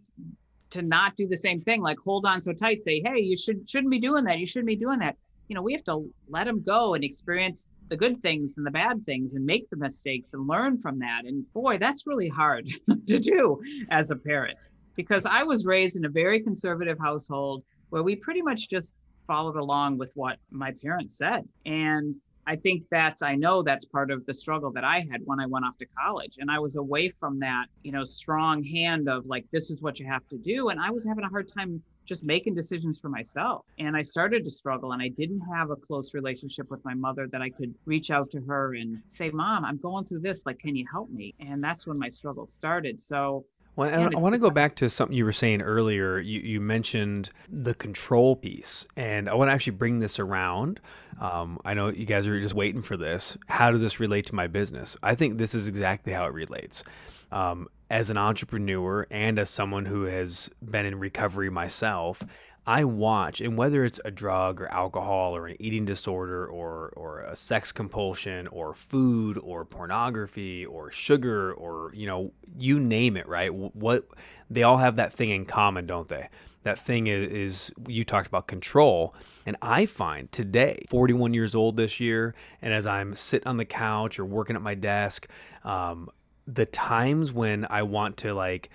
to 0.71 0.83
not 0.83 1.17
do 1.17 1.27
the 1.27 1.37
same 1.37 1.61
thing, 1.61 1.81
like 1.81 1.99
hold 1.99 2.27
on 2.27 2.41
so 2.41 2.53
tight, 2.53 2.83
say, 2.83 3.03
hey, 3.05 3.21
you 3.21 3.37
should 3.37 3.69
shouldn't 3.69 3.91
be 3.91 4.01
doing 4.01 4.25
that. 4.25 4.39
You 4.39 4.47
shouldn't 4.47 4.67
be 4.67 4.77
doing 4.77 4.99
that. 4.99 5.17
You 5.49 5.55
know, 5.55 5.63
we 5.63 5.73
have 5.73 5.85
to 5.85 6.11
let 6.29 6.47
them 6.47 6.63
go 6.63 6.95
and 6.95 7.05
experience 7.05 7.69
the 7.89 7.97
good 7.97 8.21
things 8.21 8.59
and 8.59 8.67
the 8.67 8.71
bad 8.71 9.05
things 9.05 9.33
and 9.35 9.47
make 9.47 9.71
the 9.71 9.77
mistakes 9.77 10.35
and 10.35 10.47
learn 10.47 10.79
from 10.79 10.99
that. 10.99 11.23
And 11.25 11.51
boy, 11.53 11.79
that's 11.79 12.07
really 12.07 12.29
hard 12.29 12.69
to 13.07 13.19
do 13.19 13.61
as 13.91 14.11
a 14.11 14.17
parent 14.17 14.69
because 14.95 15.25
I 15.25 15.43
was 15.43 15.65
raised 15.65 15.97
in 15.97 16.05
a 16.05 16.11
very 16.11 16.41
conservative 16.41 16.99
household 16.99 17.63
where 17.91 18.03
we 18.03 18.17
pretty 18.17 18.43
much 18.43 18.69
just 18.69 18.93
followed 19.27 19.57
along 19.57 19.97
with 19.97 20.13
what 20.15 20.39
my 20.51 20.73
parents 20.83 21.17
said. 21.17 21.49
And 21.65 22.17
I 22.49 22.57
think 22.57 22.85
that's, 22.91 23.21
I 23.21 23.35
know 23.35 23.63
that's 23.63 23.85
part 23.85 24.11
of 24.11 24.25
the 24.25 24.33
struggle 24.33 24.73
that 24.73 24.83
I 24.83 25.07
had 25.11 25.21
when 25.27 25.39
I 25.39 25.45
went 25.45 25.67
off 25.67 25.77
to 25.79 25.87
college. 25.87 26.39
And 26.39 26.51
I 26.51 26.59
was 26.59 26.77
away 26.77 27.11
from 27.11 27.39
that, 27.41 27.67
you 27.83 27.93
know, 27.93 28.05
strong 28.05 28.65
hand 28.65 29.07
of 29.07 29.27
like, 29.27 29.45
this 29.53 29.71
is 29.71 29.83
what 29.83 30.01
you 30.01 30.07
have 30.07 30.27
to 30.29 30.39
do. 30.39 30.71
And 30.71 30.81
I 30.81 30.91
was 30.91 31.07
having 31.07 31.25
a 31.25 31.29
hard 31.29 31.47
time 31.47 31.83
just 32.07 32.25
making 32.25 32.55
decisions 32.55 32.99
for 32.99 33.11
myself. 33.11 33.67
And 33.79 33.95
I 33.95 34.01
started 34.01 34.47
to 34.47 34.51
struggle 34.51 34.93
and 34.93 35.03
I 35.03 35.09
didn't 35.09 35.43
have 35.53 35.69
a 35.69 35.77
close 35.77 36.15
relationship 36.15 36.71
with 36.71 36.83
my 36.87 36.95
mother 36.95 37.29
that 37.31 37.43
I 37.43 37.51
could 37.51 37.75
reach 37.85 38.11
out 38.11 38.31
to 38.31 38.41
her 38.49 38.75
and 38.77 39.03
say, 39.09 39.29
Mom, 39.29 39.67
I'm 39.67 39.77
going 39.77 40.07
through 40.07 40.21
this. 40.21 40.47
Like, 40.47 40.59
can 40.59 40.75
you 40.75 40.87
help 40.91 41.11
me? 41.11 41.35
And 41.39 41.63
that's 41.63 41.87
when 41.87 41.99
my 41.99 42.09
struggle 42.09 42.47
started. 42.47 42.99
So 42.99 43.45
well, 43.79 43.89
I, 43.89 44.03
I 44.03 44.19
want 44.19 44.33
to 44.33 44.41
go 44.41 44.51
back 44.51 44.75
to 44.77 44.91
something 44.91 45.17
you 45.17 45.25
were 45.25 45.31
saying 45.31 45.63
earlier. 45.63 46.19
You, 46.19 46.41
you 46.41 46.61
mentioned 46.61 47.31
the 47.49 47.75
control 47.75 48.35
piece, 48.35 48.85
and 48.97 49.29
I 49.29 49.35
want 49.35 49.51
to 49.51 49.53
actually 49.53 49.77
bring 49.77 50.01
this 50.01 50.19
around. 50.19 50.81
Um, 51.21 51.61
I 51.65 51.75
know 51.75 51.89
you 51.89 52.05
guys 52.05 52.27
are 52.27 52.41
just 52.41 52.57
waiting 52.57 52.83
for 52.83 52.97
this. 52.97 53.39
How 53.47 53.71
does 53.71 53.81
this 53.81 54.01
relate 54.01 54.27
to 54.27 54.35
my 54.35 54.49
business? 54.49 54.97
I 55.01 55.15
think 55.15 55.39
this 55.39 55.55
is 55.55 55.69
exactly 55.69 56.13
how 56.13 56.27
it 56.27 56.33
relates. 56.33 56.83
Um, 57.31 57.69
as 57.89 58.11
an 58.11 58.17
entrepreneur 58.17 59.07
and 59.13 59.39
as 59.39 59.49
someone 59.49 59.85
who 59.85 60.03
has 60.05 60.51
been 60.61 60.85
in 60.85 60.99
recovery 60.99 61.49
myself, 61.49 62.25
I 62.69 62.85
watch, 62.85 63.41
and 63.41 63.57
whether 63.57 63.83
it's 63.83 63.99
a 64.05 64.11
drug 64.11 64.61
or 64.61 64.69
alcohol 64.69 65.35
or 65.35 65.47
an 65.47 65.57
eating 65.59 65.87
disorder 65.87 66.47
or 66.47 66.93
or 66.97 67.21
a 67.21 67.35
sex 67.35 67.73
compulsion 67.73 68.47
or 68.49 68.75
food 68.75 69.39
or 69.39 69.65
pornography 69.65 70.67
or 70.67 70.91
sugar 70.91 71.55
or 71.55 71.91
you 71.95 72.07
know 72.07 72.31
you 72.59 72.79
name 72.79 73.17
it, 73.17 73.27
right? 73.27 73.55
What 73.55 74.07
they 74.51 74.65
all 74.65 74.77
have 74.77 74.97
that 74.97 75.15
thing 75.15 75.31
in 75.31 75.47
common, 75.47 75.87
don't 75.87 76.09
they? 76.09 76.29
That 76.65 76.79
thing 76.79 77.07
is, 77.07 77.33
is 77.33 77.73
you 77.89 78.05
talked 78.05 78.29
about 78.29 78.49
control, 78.49 79.15
and 79.47 79.57
I 79.63 79.87
find 79.87 80.31
today, 80.31 80.85
41 80.91 81.33
years 81.33 81.55
old 81.55 81.79
this 81.79 82.01
year, 82.01 82.35
and 82.61 82.75
as 82.75 82.87
I'm 82.87 83.15
sitting 83.15 83.49
on 83.49 83.57
the 83.57 83.65
couch 83.65 84.19
or 84.19 84.27
working 84.27 84.57
at 84.57 84.61
my 84.61 84.75
desk, 84.75 85.27
um, 85.65 86.11
the 86.47 86.67
times 86.67 87.33
when 87.33 87.67
I 87.71 87.85
want 87.85 88.19
to 88.19 88.35
like 88.35 88.69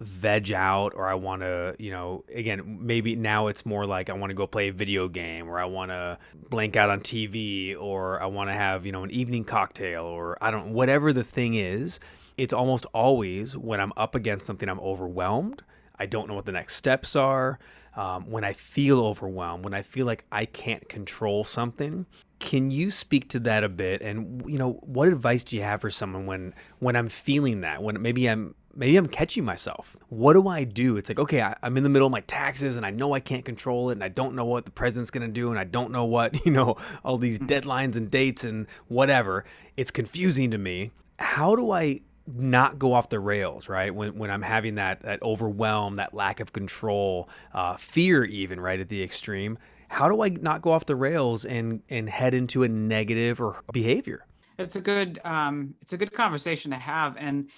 veg 0.00 0.52
out 0.52 0.94
or 0.96 1.06
I 1.06 1.14
want 1.14 1.42
to, 1.42 1.76
you 1.78 1.90
know, 1.90 2.24
again, 2.34 2.78
maybe 2.80 3.16
now 3.16 3.48
it's 3.48 3.66
more 3.66 3.86
like 3.86 4.08
I 4.08 4.14
want 4.14 4.30
to 4.30 4.34
go 4.34 4.46
play 4.46 4.68
a 4.68 4.72
video 4.72 5.08
game 5.08 5.48
or 5.48 5.58
I 5.58 5.66
want 5.66 5.90
to 5.90 6.18
blank 6.48 6.74
out 6.74 6.88
on 6.88 7.00
TV 7.00 7.78
or 7.78 8.20
I 8.20 8.26
want 8.26 8.48
to 8.48 8.54
have, 8.54 8.86
you 8.86 8.92
know, 8.92 9.04
an 9.04 9.10
evening 9.10 9.44
cocktail 9.44 10.04
or 10.04 10.42
I 10.42 10.50
don't, 10.50 10.72
whatever 10.72 11.12
the 11.12 11.24
thing 11.24 11.54
is, 11.54 12.00
it's 12.38 12.54
almost 12.54 12.86
always 12.94 13.56
when 13.56 13.80
I'm 13.80 13.92
up 13.96 14.14
against 14.14 14.46
something, 14.46 14.68
I'm 14.68 14.80
overwhelmed. 14.80 15.62
I 15.98 16.06
don't 16.06 16.28
know 16.28 16.34
what 16.34 16.46
the 16.46 16.52
next 16.52 16.76
steps 16.76 17.14
are. 17.14 17.58
Um, 17.94 18.30
when 18.30 18.44
I 18.44 18.54
feel 18.54 19.00
overwhelmed, 19.04 19.64
when 19.64 19.74
I 19.74 19.82
feel 19.82 20.06
like 20.06 20.24
I 20.32 20.46
can't 20.46 20.88
control 20.88 21.44
something, 21.44 22.06
can 22.38 22.70
you 22.70 22.90
speak 22.90 23.28
to 23.30 23.40
that 23.40 23.64
a 23.64 23.68
bit? 23.68 24.00
And 24.00 24.42
you 24.48 24.56
know, 24.56 24.74
what 24.82 25.08
advice 25.08 25.44
do 25.44 25.56
you 25.56 25.62
have 25.62 25.80
for 25.80 25.90
someone 25.90 26.24
when 26.26 26.54
when 26.78 26.96
I'm 26.96 27.08
feeling 27.08 27.62
that? 27.62 27.82
When 27.82 28.00
maybe 28.00 28.30
I'm 28.30 28.54
maybe 28.74 28.96
I'm 28.96 29.06
catching 29.06 29.44
myself. 29.44 29.96
What 30.08 30.34
do 30.34 30.48
I 30.48 30.64
do? 30.64 30.96
It's 30.96 31.08
like, 31.08 31.18
okay, 31.18 31.42
I, 31.42 31.56
am 31.62 31.76
in 31.76 31.82
the 31.82 31.88
middle 31.88 32.06
of 32.06 32.12
my 32.12 32.20
taxes 32.20 32.76
and 32.76 32.86
I 32.86 32.90
know 32.90 33.14
I 33.14 33.20
can't 33.20 33.44
control 33.44 33.90
it 33.90 33.94
and 33.94 34.04
I 34.04 34.08
don't 34.08 34.34
know 34.34 34.44
what 34.44 34.64
the 34.64 34.70
president's 34.70 35.10
going 35.10 35.26
to 35.26 35.32
do 35.32 35.50
and 35.50 35.58
I 35.58 35.64
don't 35.64 35.90
know 35.90 36.04
what, 36.04 36.44
you 36.46 36.52
know, 36.52 36.76
all 37.04 37.18
these 37.18 37.38
hmm. 37.38 37.46
deadlines 37.46 37.96
and 37.96 38.10
dates 38.10 38.44
and 38.44 38.66
whatever. 38.88 39.44
It's 39.76 39.90
confusing 39.90 40.50
to 40.52 40.58
me. 40.58 40.90
How 41.18 41.56
do 41.56 41.70
I 41.70 42.00
not 42.26 42.78
go 42.78 42.92
off 42.92 43.08
the 43.08 43.18
rails, 43.18 43.68
right? 43.68 43.94
When, 43.94 44.16
when 44.16 44.30
I'm 44.30 44.42
having 44.42 44.76
that, 44.76 45.02
that 45.02 45.22
overwhelm, 45.22 45.96
that 45.96 46.14
lack 46.14 46.40
of 46.40 46.52
control, 46.52 47.28
uh, 47.52 47.76
fear, 47.76 48.24
even, 48.24 48.60
right, 48.60 48.78
at 48.78 48.88
the 48.88 49.02
extreme. 49.02 49.58
How 49.88 50.08
do 50.08 50.22
I 50.22 50.28
not 50.28 50.62
go 50.62 50.70
off 50.70 50.86
the 50.86 50.94
rails 50.94 51.44
and, 51.44 51.82
and 51.88 52.08
head 52.08 52.32
into 52.32 52.62
a 52.62 52.68
negative 52.68 53.40
or 53.40 53.62
behavior? 53.72 54.26
It's 54.60 54.76
a 54.76 54.80
good 54.80 55.18
um, 55.24 55.74
it's 55.80 55.94
a 55.94 55.96
good 55.96 56.12
conversation 56.12 56.70
to 56.70 56.76
have, 56.76 57.16
and 57.16 57.48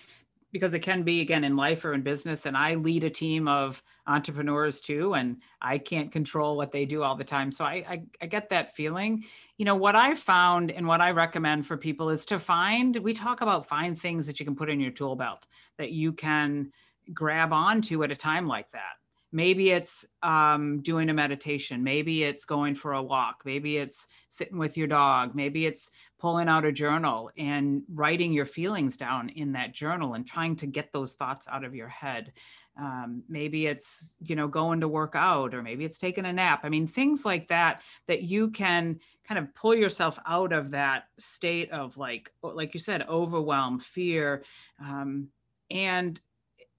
because 0.52 0.74
it 0.74 0.80
can 0.80 1.02
be 1.02 1.20
again 1.20 1.44
in 1.44 1.56
life 1.56 1.84
or 1.84 1.94
in 1.94 2.02
business 2.02 2.46
and 2.46 2.56
i 2.56 2.74
lead 2.74 3.04
a 3.04 3.10
team 3.10 3.48
of 3.48 3.82
entrepreneurs 4.06 4.80
too 4.80 5.14
and 5.14 5.38
i 5.60 5.78
can't 5.78 6.12
control 6.12 6.56
what 6.56 6.70
they 6.70 6.84
do 6.84 7.02
all 7.02 7.16
the 7.16 7.24
time. 7.24 7.50
So 7.50 7.64
I, 7.64 7.84
I, 7.88 8.02
I 8.20 8.26
get 8.26 8.48
that 8.50 8.74
feeling. 8.74 9.24
You 9.56 9.64
know 9.64 9.76
what 9.76 9.96
i 9.96 10.14
found 10.14 10.70
and 10.70 10.86
what 10.86 11.00
i 11.00 11.10
recommend 11.10 11.66
for 11.66 11.76
people 11.76 12.10
is 12.10 12.26
to 12.26 12.38
find 12.38 12.96
we 12.96 13.12
talk 13.12 13.40
about 13.40 13.66
find 13.66 13.98
things 13.98 14.26
that 14.26 14.40
you 14.40 14.46
can 14.46 14.56
put 14.56 14.70
in 14.70 14.80
your 14.80 14.90
tool 14.90 15.16
belt 15.16 15.46
that 15.78 15.92
you 15.92 16.12
can 16.12 16.72
grab 17.12 17.52
onto 17.52 18.02
at 18.04 18.12
a 18.12 18.16
time 18.16 18.46
like 18.46 18.70
that 18.70 18.96
maybe 19.32 19.70
it's 19.70 20.04
um, 20.22 20.82
doing 20.82 21.08
a 21.08 21.14
meditation. 21.14 21.82
Maybe 21.82 22.22
it's 22.22 22.44
going 22.44 22.74
for 22.74 22.92
a 22.92 23.02
walk. 23.02 23.42
Maybe 23.44 23.78
it's 23.78 24.06
sitting 24.28 24.58
with 24.58 24.76
your 24.76 24.86
dog. 24.86 25.34
Maybe 25.34 25.64
it's 25.66 25.90
pulling 26.18 26.48
out 26.48 26.66
a 26.66 26.72
journal 26.72 27.30
and 27.38 27.82
writing 27.94 28.32
your 28.32 28.44
feelings 28.44 28.96
down 28.96 29.30
in 29.30 29.52
that 29.52 29.72
journal 29.72 30.14
and 30.14 30.26
trying 30.26 30.54
to 30.56 30.66
get 30.66 30.92
those 30.92 31.14
thoughts 31.14 31.48
out 31.50 31.64
of 31.64 31.74
your 31.74 31.88
head. 31.88 32.32
Um, 32.78 33.22
maybe 33.28 33.66
it's 33.66 34.14
you 34.20 34.34
know 34.34 34.48
going 34.48 34.80
to 34.80 34.88
work 34.88 35.12
out 35.14 35.54
or 35.54 35.62
maybe 35.62 35.84
it's 35.84 35.98
taking 35.98 36.24
a 36.24 36.32
nap. 36.32 36.60
I 36.62 36.68
mean 36.68 36.86
things 36.86 37.24
like 37.24 37.48
that 37.48 37.82
that 38.06 38.22
you 38.22 38.50
can 38.50 38.98
kind 39.28 39.38
of 39.38 39.54
pull 39.54 39.74
yourself 39.74 40.18
out 40.26 40.52
of 40.52 40.70
that 40.70 41.04
state 41.18 41.70
of 41.70 41.98
like 41.98 42.32
like 42.42 42.72
you 42.72 42.80
said 42.80 43.06
overwhelm 43.08 43.78
fear 43.78 44.42
um, 44.80 45.28
and 45.70 46.18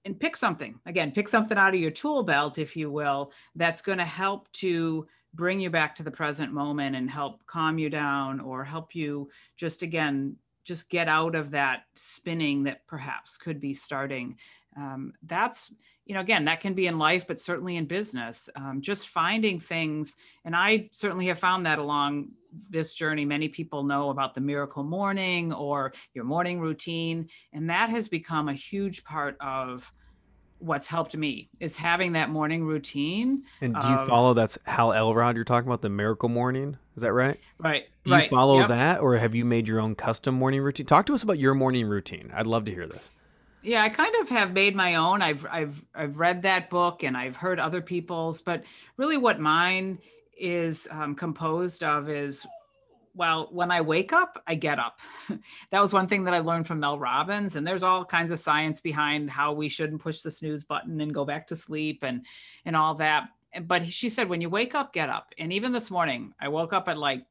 and 0.05 0.19
pick 0.19 0.35
something. 0.35 0.79
Again 0.85 1.11
pick 1.11 1.27
something 1.27 1.57
out 1.57 1.73
of 1.73 1.79
your 1.79 1.91
tool 1.91 2.23
belt 2.23 2.57
if 2.57 2.75
you 2.75 2.91
will 2.91 3.31
that's 3.55 3.81
going 3.81 3.97
to 3.97 4.05
help 4.05 4.51
to 4.53 5.07
bring 5.33 5.59
you 5.59 5.69
back 5.69 5.95
to 5.95 6.03
the 6.03 6.11
present 6.11 6.53
moment 6.53 6.95
and 6.95 7.09
help 7.09 7.43
calm 7.47 7.79
you 7.79 7.89
down 7.89 8.39
or 8.39 8.63
help 8.63 8.93
you 8.93 9.29
just 9.57 9.81
again 9.81 10.35
just 10.63 10.89
get 10.89 11.07
out 11.07 11.35
of 11.35 11.51
that 11.51 11.83
spinning 11.95 12.63
that 12.63 12.85
perhaps 12.87 13.37
could 13.37 13.59
be 13.59 13.73
starting 13.73 14.37
um, 14.75 15.13
that's 15.23 15.71
you 16.05 16.13
know 16.13 16.21
again 16.21 16.45
that 16.45 16.61
can 16.61 16.73
be 16.73 16.87
in 16.87 16.97
life 16.97 17.27
but 17.27 17.39
certainly 17.39 17.77
in 17.77 17.85
business 17.85 18.49
um, 18.55 18.81
just 18.81 19.09
finding 19.09 19.59
things 19.59 20.15
and 20.45 20.55
i 20.55 20.87
certainly 20.91 21.27
have 21.27 21.39
found 21.39 21.65
that 21.65 21.79
along 21.79 22.27
this 22.69 22.93
journey 22.93 23.25
many 23.25 23.47
people 23.47 23.83
know 23.83 24.09
about 24.09 24.33
the 24.33 24.41
miracle 24.41 24.83
morning 24.83 25.53
or 25.53 25.93
your 26.13 26.23
morning 26.23 26.59
routine 26.59 27.27
and 27.53 27.69
that 27.69 27.89
has 27.89 28.07
become 28.07 28.49
a 28.49 28.53
huge 28.53 29.03
part 29.03 29.37
of 29.39 29.91
what's 30.63 30.87
helped 30.87 31.15
me 31.15 31.49
is 31.59 31.75
having 31.75 32.13
that 32.13 32.29
morning 32.29 32.63
routine. 32.63 33.43
And 33.59 33.73
do 33.79 33.87
you 33.87 33.95
of, 33.95 34.07
follow 34.07 34.33
that's 34.33 34.57
Hal 34.65 34.93
Elrod 34.93 35.35
you're 35.35 35.43
talking 35.43 35.67
about 35.67 35.81
the 35.81 35.89
miracle 35.89 36.29
morning? 36.29 36.77
Is 36.95 37.01
that 37.01 37.11
right? 37.11 37.37
Right. 37.59 37.85
Do 38.03 38.11
right. 38.11 38.23
you 38.23 38.29
follow 38.29 38.59
yep. 38.59 38.67
that 38.69 38.99
or 38.99 39.17
have 39.17 39.33
you 39.33 39.45
made 39.45 39.67
your 39.67 39.79
own 39.79 39.95
custom 39.95 40.35
morning 40.35 40.61
routine? 40.61 40.85
Talk 40.85 41.05
to 41.05 41.13
us 41.13 41.23
about 41.23 41.39
your 41.39 41.53
morning 41.53 41.87
routine. 41.87 42.31
I'd 42.35 42.47
love 42.47 42.65
to 42.65 42.71
hear 42.71 42.87
this. 42.87 43.09
Yeah, 43.61 43.81
I 43.81 43.89
kind 43.89 44.13
of 44.21 44.27
have 44.29 44.51
made 44.51 44.75
my 44.75 44.95
own. 44.95 45.21
I've 45.21 45.45
I've 45.49 45.85
I've 45.95 46.19
read 46.19 46.41
that 46.41 46.69
book 46.69 47.03
and 47.03 47.15
I've 47.15 47.37
heard 47.37 47.59
other 47.59 47.81
people's, 47.81 48.41
but 48.41 48.63
really 48.97 49.15
what 49.15 49.39
mine 49.39 49.99
is 50.37 50.87
um, 50.91 51.15
composed 51.15 51.81
of 51.81 52.09
is 52.09 52.45
well, 53.15 53.47
when 53.51 53.71
I 53.71 53.81
wake 53.81 54.11
up, 54.11 54.41
I 54.47 54.55
get 54.55 54.79
up. 54.79 54.99
that 55.71 55.79
was 55.79 55.93
one 55.93 56.07
thing 56.07 56.23
that 56.23 56.33
I 56.33 56.39
learned 56.39 56.65
from 56.65 56.79
Mel 56.79 56.97
Robbins. 56.97 57.55
And 57.55 57.65
there's 57.65 57.83
all 57.83 58.03
kinds 58.03 58.31
of 58.31 58.39
science 58.39 58.81
behind 58.81 59.29
how 59.29 59.53
we 59.53 59.69
shouldn't 59.69 60.01
push 60.01 60.21
the 60.21 60.31
snooze 60.31 60.63
button 60.63 60.99
and 60.99 61.13
go 61.13 61.23
back 61.23 61.47
to 61.47 61.55
sleep 61.55 62.03
and 62.03 62.25
and 62.65 62.75
all 62.75 62.95
that. 62.95 63.29
But 63.61 63.85
she 63.87 64.09
said, 64.09 64.29
when 64.29 64.41
you 64.41 64.49
wake 64.49 64.73
up, 64.73 64.93
get 64.93 65.09
up. 65.09 65.31
And 65.37 65.53
even 65.53 65.71
this 65.71 65.91
morning, 65.91 66.33
I 66.39 66.47
woke 66.47 66.73
up 66.73 66.89
at 66.89 66.97
like 66.97 67.23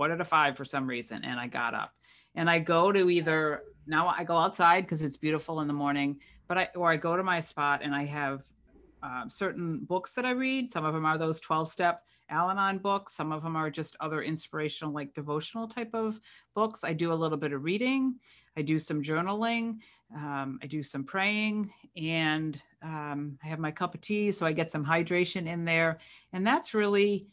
quarter 0.00 0.16
to 0.16 0.24
five 0.24 0.56
for 0.56 0.64
some 0.64 0.86
reason, 0.86 1.22
and 1.26 1.38
I 1.38 1.46
got 1.46 1.74
up. 1.74 1.92
And 2.34 2.48
I 2.48 2.58
go 2.58 2.90
to 2.90 3.10
either 3.10 3.64
now 3.86 4.08
I 4.08 4.24
go 4.24 4.38
outside 4.38 4.84
because 4.84 5.02
it's 5.02 5.18
beautiful 5.18 5.60
in 5.60 5.66
the 5.66 5.74
morning, 5.74 6.20
but 6.48 6.56
I 6.56 6.68
or 6.74 6.90
I 6.90 6.96
go 6.96 7.18
to 7.18 7.22
my 7.22 7.40
spot 7.40 7.82
and 7.82 7.94
I 7.94 8.06
have 8.06 8.48
uh, 9.02 9.28
certain 9.28 9.80
books 9.80 10.14
that 10.14 10.24
I 10.24 10.30
read. 10.30 10.70
Some 10.70 10.86
of 10.86 10.94
them 10.94 11.04
are 11.04 11.18
those 11.18 11.38
12 11.40 11.68
step 11.68 12.02
Al 12.30 12.48
Anon 12.48 12.78
books. 12.78 13.12
Some 13.12 13.30
of 13.30 13.42
them 13.42 13.56
are 13.56 13.68
just 13.68 13.94
other 14.00 14.22
inspirational, 14.22 14.94
like 14.94 15.12
devotional 15.12 15.68
type 15.68 15.90
of 15.92 16.18
books. 16.54 16.82
I 16.82 16.94
do 16.94 17.12
a 17.12 17.20
little 17.22 17.36
bit 17.36 17.52
of 17.52 17.62
reading. 17.62 18.14
I 18.56 18.62
do 18.62 18.78
some 18.78 19.02
journaling. 19.02 19.80
Um, 20.16 20.58
I 20.62 20.66
do 20.66 20.82
some 20.82 21.04
praying, 21.04 21.74
and 21.94 22.58
um, 22.80 23.38
I 23.44 23.48
have 23.48 23.58
my 23.58 23.70
cup 23.70 23.94
of 23.94 24.00
tea, 24.00 24.32
so 24.32 24.46
I 24.46 24.52
get 24.52 24.72
some 24.72 24.84
hydration 24.84 25.46
in 25.46 25.66
there. 25.66 25.98
And 26.32 26.46
that's 26.46 26.72
really 26.72 27.26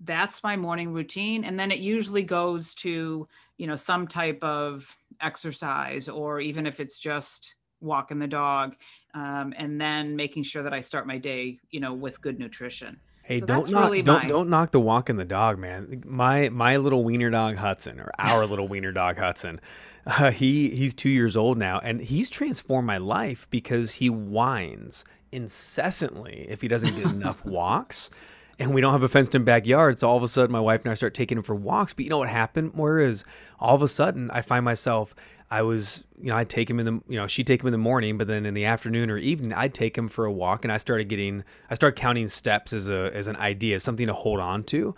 that's 0.00 0.42
my 0.42 0.56
morning 0.56 0.92
routine 0.92 1.44
and 1.44 1.58
then 1.58 1.70
it 1.70 1.78
usually 1.78 2.22
goes 2.22 2.74
to 2.74 3.28
you 3.58 3.66
know 3.66 3.74
some 3.74 4.06
type 4.06 4.42
of 4.42 4.96
exercise 5.20 6.08
or 6.08 6.40
even 6.40 6.66
if 6.66 6.80
it's 6.80 6.98
just 6.98 7.54
walking 7.80 8.18
the 8.18 8.28
dog 8.28 8.76
um, 9.14 9.52
and 9.56 9.80
then 9.80 10.16
making 10.16 10.42
sure 10.42 10.62
that 10.62 10.72
i 10.72 10.80
start 10.80 11.06
my 11.06 11.18
day 11.18 11.58
you 11.70 11.80
know 11.80 11.92
with 11.92 12.20
good 12.20 12.38
nutrition 12.38 12.98
Hey, 13.22 13.38
so 13.38 13.46
don't 13.46 13.70
knock 13.70 13.84
really 13.84 14.02
don't 14.02 14.26
don't 14.26 14.50
knock 14.50 14.72
the 14.72 14.80
walk 14.80 15.08
in 15.08 15.16
the 15.16 15.24
dog, 15.24 15.56
man. 15.56 16.02
My 16.04 16.48
my 16.48 16.78
little 16.78 17.04
wiener 17.04 17.30
dog 17.30 17.58
Hudson, 17.58 18.00
or 18.00 18.10
our 18.18 18.44
little 18.44 18.66
wiener 18.66 18.90
dog 18.90 19.18
Hudson, 19.18 19.60
uh, 20.04 20.32
he 20.32 20.70
he's 20.70 20.94
two 20.94 21.10
years 21.10 21.36
old 21.36 21.56
now, 21.56 21.78
and 21.78 22.00
he's 22.00 22.28
transformed 22.28 22.88
my 22.88 22.98
life 22.98 23.46
because 23.48 23.92
he 23.92 24.10
whines 24.10 25.04
incessantly 25.30 26.44
if 26.48 26.60
he 26.60 26.66
doesn't 26.66 26.96
get 26.96 27.04
enough 27.04 27.44
walks. 27.44 28.10
And 28.60 28.74
we 28.74 28.80
don't 28.82 28.92
have 28.92 29.02
a 29.02 29.08
fenced 29.08 29.34
in 29.34 29.42
backyard, 29.42 29.98
so 29.98 30.08
all 30.08 30.18
of 30.18 30.22
a 30.22 30.28
sudden 30.28 30.52
my 30.52 30.60
wife 30.60 30.82
and 30.84 30.92
I 30.92 30.94
start 30.94 31.14
taking 31.14 31.38
him 31.38 31.42
for 31.42 31.54
walks. 31.54 31.94
But 31.94 32.04
you 32.04 32.10
know 32.10 32.18
what 32.18 32.28
happened? 32.28 32.72
Whereas 32.74 33.24
all 33.58 33.74
of 33.74 33.82
a 33.82 33.88
sudden 33.88 34.30
I 34.30 34.42
find 34.42 34.64
myself 34.64 35.14
I 35.50 35.62
was, 35.62 36.04
you 36.20 36.26
know, 36.26 36.36
I'd 36.36 36.48
take 36.48 36.70
him 36.70 36.78
in 36.78 36.86
the, 36.86 36.92
you 37.08 37.18
know, 37.18 37.26
she'd 37.26 37.46
take 37.46 37.60
him 37.60 37.66
in 37.66 37.72
the 37.72 37.78
morning, 37.78 38.18
but 38.18 38.28
then 38.28 38.46
in 38.46 38.54
the 38.54 38.66
afternoon 38.66 39.10
or 39.10 39.18
evening, 39.18 39.52
I'd 39.52 39.74
take 39.74 39.98
him 39.98 40.06
for 40.06 40.24
a 40.24 40.30
walk, 40.30 40.64
and 40.64 40.72
I 40.72 40.76
started 40.76 41.08
getting, 41.08 41.42
I 41.68 41.74
started 41.74 41.98
counting 41.98 42.28
steps 42.28 42.72
as 42.72 42.88
a 42.88 43.10
as 43.14 43.26
an 43.26 43.36
idea, 43.36 43.76
as 43.76 43.82
something 43.82 44.06
to 44.06 44.12
hold 44.12 44.38
on 44.38 44.62
to. 44.64 44.94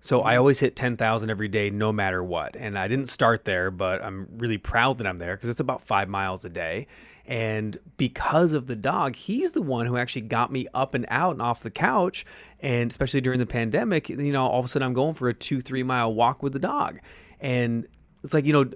So 0.00 0.22
I 0.22 0.36
always 0.36 0.58
hit 0.58 0.74
10,000 0.74 1.30
every 1.30 1.46
day, 1.46 1.70
no 1.70 1.92
matter 1.92 2.24
what. 2.24 2.56
And 2.56 2.76
I 2.76 2.88
didn't 2.88 3.06
start 3.06 3.44
there, 3.44 3.70
but 3.70 4.02
I'm 4.02 4.26
really 4.38 4.58
proud 4.58 4.98
that 4.98 5.06
I'm 5.06 5.18
there 5.18 5.36
because 5.36 5.48
it's 5.48 5.60
about 5.60 5.80
five 5.80 6.08
miles 6.08 6.44
a 6.44 6.48
day. 6.48 6.88
And 7.26 7.78
because 7.96 8.52
of 8.52 8.66
the 8.66 8.74
dog, 8.76 9.14
he's 9.16 9.52
the 9.52 9.62
one 9.62 9.86
who 9.86 9.96
actually 9.96 10.22
got 10.22 10.50
me 10.50 10.66
up 10.74 10.94
and 10.94 11.06
out 11.08 11.32
and 11.32 11.42
off 11.42 11.62
the 11.62 11.70
couch. 11.70 12.26
And 12.60 12.90
especially 12.90 13.20
during 13.20 13.38
the 13.38 13.46
pandemic, 13.46 14.08
you 14.08 14.32
know, 14.32 14.46
all 14.46 14.58
of 14.58 14.64
a 14.64 14.68
sudden 14.68 14.86
I'm 14.86 14.92
going 14.94 15.14
for 15.14 15.28
a 15.28 15.34
two, 15.34 15.60
three 15.60 15.82
mile 15.84 16.12
walk 16.12 16.42
with 16.42 16.52
the 16.52 16.58
dog. 16.58 16.98
And 17.40 17.86
it's 18.24 18.34
like, 18.34 18.44
you 18.44 18.52
know, 18.52 18.70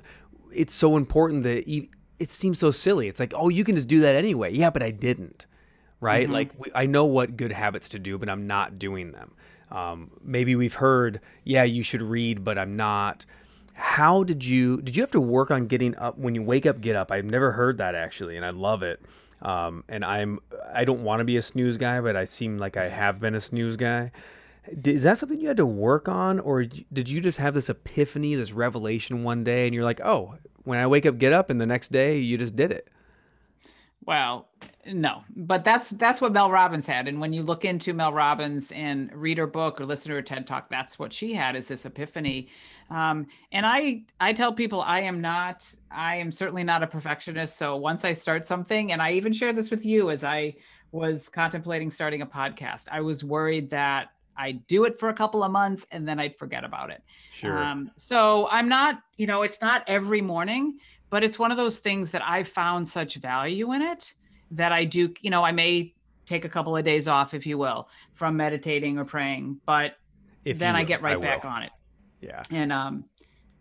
it's 0.52 0.72
so 0.74 0.96
important 0.96 1.42
that 1.42 1.66
you, 1.68 1.88
it 2.18 2.30
seems 2.30 2.59
so 2.59 2.70
silly. 2.70 3.09
It's 3.09 3.20
like, 3.20 3.32
oh, 3.37 3.48
you 3.48 3.64
can 3.64 3.74
just 3.74 3.88
do 3.88 4.00
that 4.00 4.14
anyway. 4.14 4.54
Yeah, 4.54 4.70
but 4.70 4.82
I 4.82 4.90
didn't. 4.90 5.46
right? 6.00 6.24
Mm-hmm. 6.24 6.32
Like 6.32 6.50
we, 6.59 6.70
I 6.74 6.87
know 6.87 7.04
what 7.04 7.37
good 7.37 7.52
habits 7.52 7.88
to 7.90 7.98
do, 7.98 8.18
but 8.18 8.28
I'm 8.28 8.46
not 8.46 8.78
doing 8.78 9.12
them. 9.12 9.32
Um, 9.70 10.11
maybe 10.22 10.54
we've 10.56 10.74
heard, 10.74 11.20
yeah, 11.44 11.64
you 11.64 11.82
should 11.82 12.02
read, 12.02 12.44
but 12.44 12.59
I'm 12.59 12.76
not. 12.76 13.26
How 13.78 14.24
did 14.24 14.42
you 14.42 14.80
did 14.80 14.96
you 14.96 15.02
have 15.02 15.10
to 15.12 15.20
work 15.20 15.50
on 15.50 15.66
getting 15.66 15.94
up 15.96 16.16
when 16.16 16.34
you 16.34 16.42
wake 16.42 16.64
up? 16.64 16.80
Get 16.80 16.96
up. 16.96 17.12
I've 17.12 17.26
never 17.26 17.52
heard 17.52 17.76
that 17.76 17.94
actually, 17.94 18.36
and 18.36 18.44
I 18.44 18.50
love 18.50 18.82
it. 18.82 19.02
Um, 19.42 19.84
and 19.86 20.02
I'm 20.02 20.40
I 20.72 20.86
don't 20.86 21.04
want 21.04 21.20
to 21.20 21.24
be 21.24 21.36
a 21.36 21.42
snooze 21.42 21.76
guy, 21.76 22.00
but 22.00 22.16
I 22.16 22.24
seem 22.24 22.56
like 22.56 22.78
I 22.78 22.88
have 22.88 23.20
been 23.20 23.34
a 23.34 23.40
snooze 23.40 23.76
guy. 23.76 24.12
Is 24.84 25.02
that 25.02 25.18
something 25.18 25.38
you 25.38 25.48
had 25.48 25.58
to 25.58 25.66
work 25.66 26.08
on, 26.08 26.40
or 26.40 26.64
did 26.64 27.08
you 27.08 27.20
just 27.20 27.38
have 27.38 27.52
this 27.52 27.68
epiphany, 27.68 28.34
this 28.34 28.52
revelation 28.52 29.22
one 29.22 29.44
day, 29.44 29.66
and 29.66 29.74
you're 29.74 29.84
like, 29.84 30.00
oh, 30.00 30.38
when 30.64 30.78
I 30.78 30.86
wake 30.86 31.04
up, 31.04 31.18
get 31.18 31.34
up, 31.34 31.50
and 31.50 31.60
the 31.60 31.66
next 31.66 31.92
day 31.92 32.18
you 32.18 32.38
just 32.38 32.56
did 32.56 32.72
it? 32.72 32.88
Well, 34.06 34.48
no, 34.86 35.24
but 35.34 35.64
that's 35.64 35.90
that's 35.90 36.20
what 36.20 36.32
Mel 36.32 36.48
Robbins 36.48 36.86
had. 36.86 37.08
And 37.08 37.20
when 37.20 37.32
you 37.32 37.42
look 37.42 37.64
into 37.64 37.92
Mel 37.92 38.12
Robbins 38.12 38.70
and 38.70 39.12
read 39.12 39.36
her 39.36 39.48
book 39.48 39.80
or 39.80 39.84
listen 39.84 40.10
to 40.10 40.14
her 40.14 40.22
TED 40.22 40.46
talk, 40.46 40.70
that's 40.70 40.96
what 40.96 41.12
she 41.12 41.34
had 41.34 41.56
is 41.56 41.66
this 41.66 41.84
epiphany. 41.84 42.46
Um, 42.88 43.26
and 43.50 43.66
I 43.66 44.04
I 44.20 44.32
tell 44.32 44.52
people 44.52 44.80
I 44.80 45.00
am 45.00 45.20
not 45.20 45.68
I 45.90 46.16
am 46.16 46.30
certainly 46.30 46.62
not 46.62 46.84
a 46.84 46.86
perfectionist. 46.86 47.56
So 47.56 47.74
once 47.74 48.04
I 48.04 48.12
start 48.12 48.46
something, 48.46 48.92
and 48.92 49.02
I 49.02 49.12
even 49.12 49.32
share 49.32 49.52
this 49.52 49.70
with 49.70 49.84
you 49.84 50.10
as 50.10 50.22
I 50.22 50.54
was 50.92 51.28
contemplating 51.28 51.90
starting 51.90 52.22
a 52.22 52.26
podcast, 52.26 52.86
I 52.92 53.00
was 53.00 53.24
worried 53.24 53.70
that 53.70 54.10
I'd 54.38 54.66
do 54.66 54.84
it 54.84 54.98
for 54.98 55.08
a 55.08 55.14
couple 55.14 55.42
of 55.42 55.50
months 55.50 55.86
and 55.90 56.06
then 56.06 56.20
I'd 56.20 56.36
forget 56.38 56.64
about 56.64 56.90
it. 56.90 57.02
Sure. 57.32 57.58
Um, 57.58 57.90
so 57.96 58.48
I'm 58.50 58.68
not, 58.68 59.00
you 59.16 59.26
know, 59.26 59.42
it's 59.42 59.60
not 59.60 59.82
every 59.86 60.20
morning, 60.20 60.78
but 61.10 61.22
it's 61.24 61.38
one 61.38 61.50
of 61.50 61.56
those 61.56 61.78
things 61.78 62.10
that 62.12 62.22
I 62.26 62.42
found 62.42 62.86
such 62.86 63.16
value 63.16 63.72
in 63.72 63.82
it 63.82 64.12
that 64.52 64.72
I 64.72 64.84
do, 64.84 65.12
you 65.20 65.30
know, 65.30 65.42
I 65.44 65.52
may 65.52 65.94
take 66.24 66.44
a 66.44 66.48
couple 66.48 66.76
of 66.76 66.84
days 66.84 67.06
off, 67.08 67.34
if 67.34 67.46
you 67.46 67.58
will, 67.58 67.88
from 68.14 68.36
meditating 68.36 68.98
or 68.98 69.04
praying, 69.04 69.60
but 69.66 69.94
If 70.44 70.58
then 70.58 70.74
I 70.76 70.80
will, 70.80 70.86
get 70.86 71.02
right 71.02 71.20
back 71.20 71.44
will. 71.44 71.50
on 71.50 71.62
it. 71.64 71.70
Yeah. 72.20 72.42
And 72.50 72.72
um, 72.72 73.04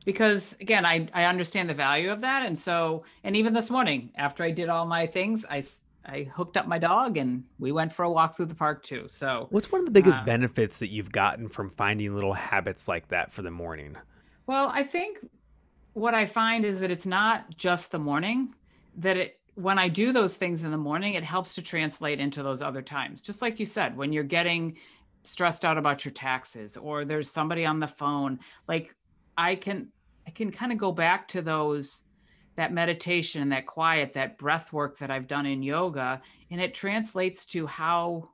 because 0.06 0.56
again, 0.62 0.86
I, 0.86 1.08
I 1.14 1.26
understand 1.26 1.70
the 1.70 1.74
value 1.74 2.12
of 2.12 2.22
that. 2.22 2.46
And 2.46 2.58
so, 2.58 3.04
and 3.24 3.36
even 3.36 3.54
this 3.54 3.70
morning, 3.70 4.12
after 4.16 4.44
I 4.44 4.52
did 4.52 4.70
all 4.70 4.86
my 4.86 5.06
things, 5.08 5.46
I, 5.50 5.58
s- 5.60 5.84
I 6.06 6.24
hooked 6.24 6.58
up 6.58 6.68
my 6.68 6.78
dog 6.80 7.18
and 7.18 7.44
we 7.60 7.72
went 7.72 7.92
for 7.94 8.04
a 8.04 8.12
walk 8.12 8.36
through 8.38 8.46
the 8.48 8.56
park 8.56 8.84
too. 8.84 9.08
So, 9.08 9.48
What's 9.50 9.72
one 9.72 9.82
of 9.82 9.86
the 9.86 9.92
biggest 9.92 10.20
Uh, 10.20 10.26
benefits 10.26 10.80
that 10.80 10.90
you've 10.90 11.12
gotten 11.12 11.50
from 11.50 11.70
finding 11.72 12.14
little 12.14 12.34
habits 12.34 12.88
like 12.88 13.08
that 13.10 13.32
for 13.32 13.42
the 13.42 13.52
morning? 13.52 13.98
Well, 14.48 14.70
I 14.72 14.84
think 14.84 15.18
what 15.96 16.14
I 16.14 16.26
find 16.26 16.66
is 16.66 16.82
that 16.82 16.92
it's 16.92 17.06
not 17.06 17.56
just 17.56 17.94
the 17.94 18.00
morning, 18.00 18.54
that 18.98 19.16
it, 19.16 19.40
when 19.56 19.80
I 19.80 19.88
do 19.88 20.12
those 20.12 20.36
things 20.36 20.66
in 20.66 20.72
the 20.72 20.78
morning, 20.78 21.14
it 21.14 21.24
helps 21.24 21.56
to 21.56 21.62
translate 21.62 22.20
into 22.20 22.44
those 22.44 22.62
other 22.62 22.82
times. 22.82 23.22
Just 23.22 23.42
like 23.42 23.62
you 23.62 23.66
said, 23.66 23.96
when 23.96 24.12
you're 24.12 24.26
getting 24.26 24.78
stressed 25.24 25.64
out 25.64 25.78
about 25.78 26.04
your 26.04 26.12
taxes 26.12 26.76
or 26.76 27.06
there's 27.06 27.32
somebody 27.32 27.66
on 27.66 27.80
the 27.80 27.88
phone, 27.88 28.40
like 28.68 28.94
I 29.38 29.56
can, 29.56 29.88
I 30.28 30.32
can 30.32 30.52
kind 30.52 30.74
of 30.74 30.78
go 30.78 30.92
back 30.92 31.30
to 31.30 31.42
those, 31.42 32.04
that 32.58 32.74
meditation, 32.74 33.48
that 33.50 33.66
quiet, 33.66 34.12
that 34.16 34.38
breath 34.38 34.74
work 34.74 34.98
that 34.98 35.10
I've 35.10 35.28
done 35.28 35.46
in 35.46 35.64
yoga, 35.64 36.22
and 36.52 36.60
it 36.60 36.74
translates 36.74 37.46
to 37.48 37.68
how, 37.68 38.32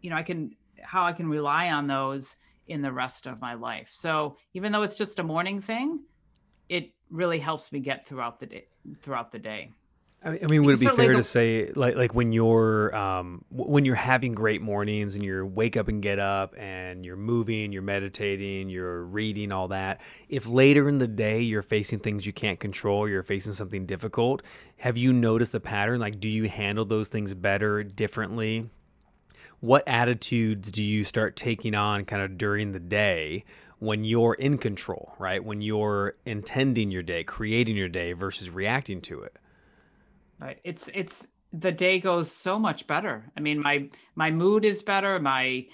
you 0.00 0.08
know, 0.08 0.16
I 0.16 0.22
can, 0.22 0.56
how 0.82 1.04
I 1.04 1.12
can 1.12 1.28
rely 1.28 1.70
on 1.70 1.86
those 1.86 2.36
in 2.66 2.80
the 2.80 2.92
rest 2.92 3.26
of 3.26 3.42
my 3.42 3.52
life. 3.52 3.90
So 3.92 4.38
even 4.54 4.72
though 4.72 4.84
it's 4.84 4.96
just 4.96 5.18
a 5.18 5.22
morning 5.22 5.60
thing, 5.60 6.00
it 6.68 6.92
really 7.10 7.38
helps 7.38 7.72
me 7.72 7.80
get 7.80 8.06
throughout 8.06 8.40
the 8.40 8.46
day 8.46 8.66
throughout 9.00 9.32
the 9.32 9.38
day. 9.38 9.72
I 10.24 10.30
mean, 10.48 10.64
would 10.64 10.74
it 10.74 10.80
be 10.80 10.86
fair 10.86 11.12
the- 11.12 11.18
to 11.18 11.22
say, 11.22 11.70
like, 11.76 11.94
like 11.94 12.12
when 12.12 12.32
you're, 12.32 12.94
um, 12.94 13.44
when 13.50 13.84
you're 13.84 13.94
having 13.94 14.34
great 14.34 14.60
mornings 14.60 15.14
and 15.14 15.24
you're 15.24 15.46
wake 15.46 15.76
up 15.76 15.86
and 15.86 16.02
get 16.02 16.18
up 16.18 16.56
and 16.58 17.06
you're 17.06 17.16
moving, 17.16 17.70
you're 17.70 17.82
meditating, 17.82 18.68
you're 18.68 19.04
reading, 19.04 19.52
all 19.52 19.68
that. 19.68 20.00
If 20.28 20.48
later 20.48 20.88
in 20.88 20.98
the 20.98 21.06
day 21.06 21.40
you're 21.42 21.62
facing 21.62 22.00
things 22.00 22.26
you 22.26 22.32
can't 22.32 22.58
control, 22.58 23.08
you're 23.08 23.22
facing 23.22 23.52
something 23.52 23.86
difficult, 23.86 24.42
have 24.78 24.96
you 24.96 25.12
noticed 25.12 25.52
the 25.52 25.60
pattern? 25.60 26.00
Like, 26.00 26.18
do 26.18 26.28
you 26.28 26.48
handle 26.48 26.84
those 26.84 27.06
things 27.06 27.32
better, 27.34 27.84
differently? 27.84 28.66
What 29.60 29.86
attitudes 29.86 30.72
do 30.72 30.82
you 30.82 31.04
start 31.04 31.36
taking 31.36 31.76
on 31.76 32.04
kind 32.04 32.22
of 32.22 32.36
during 32.36 32.72
the 32.72 32.80
day 32.80 33.44
when 33.80 34.04
you're 34.04 34.34
in 34.34 34.58
control, 34.58 35.14
right? 35.18 35.44
When 35.44 35.60
you're 35.60 36.16
intending 36.26 36.90
your 36.90 37.02
day, 37.02 37.24
creating 37.24 37.76
your 37.76 37.88
day 37.88 38.12
versus 38.12 38.50
reacting 38.50 39.00
to 39.02 39.22
it? 39.22 39.36
Right. 40.40 40.58
It's 40.64 40.88
it's 40.94 41.28
the 41.52 41.72
day 41.72 41.98
goes 41.98 42.30
so 42.30 42.58
much 42.58 42.86
better. 42.86 43.30
I 43.36 43.40
mean, 43.40 43.60
my 43.60 43.88
my 44.14 44.30
mood 44.30 44.64
is 44.64 44.82
better. 44.82 45.18
My 45.18 45.66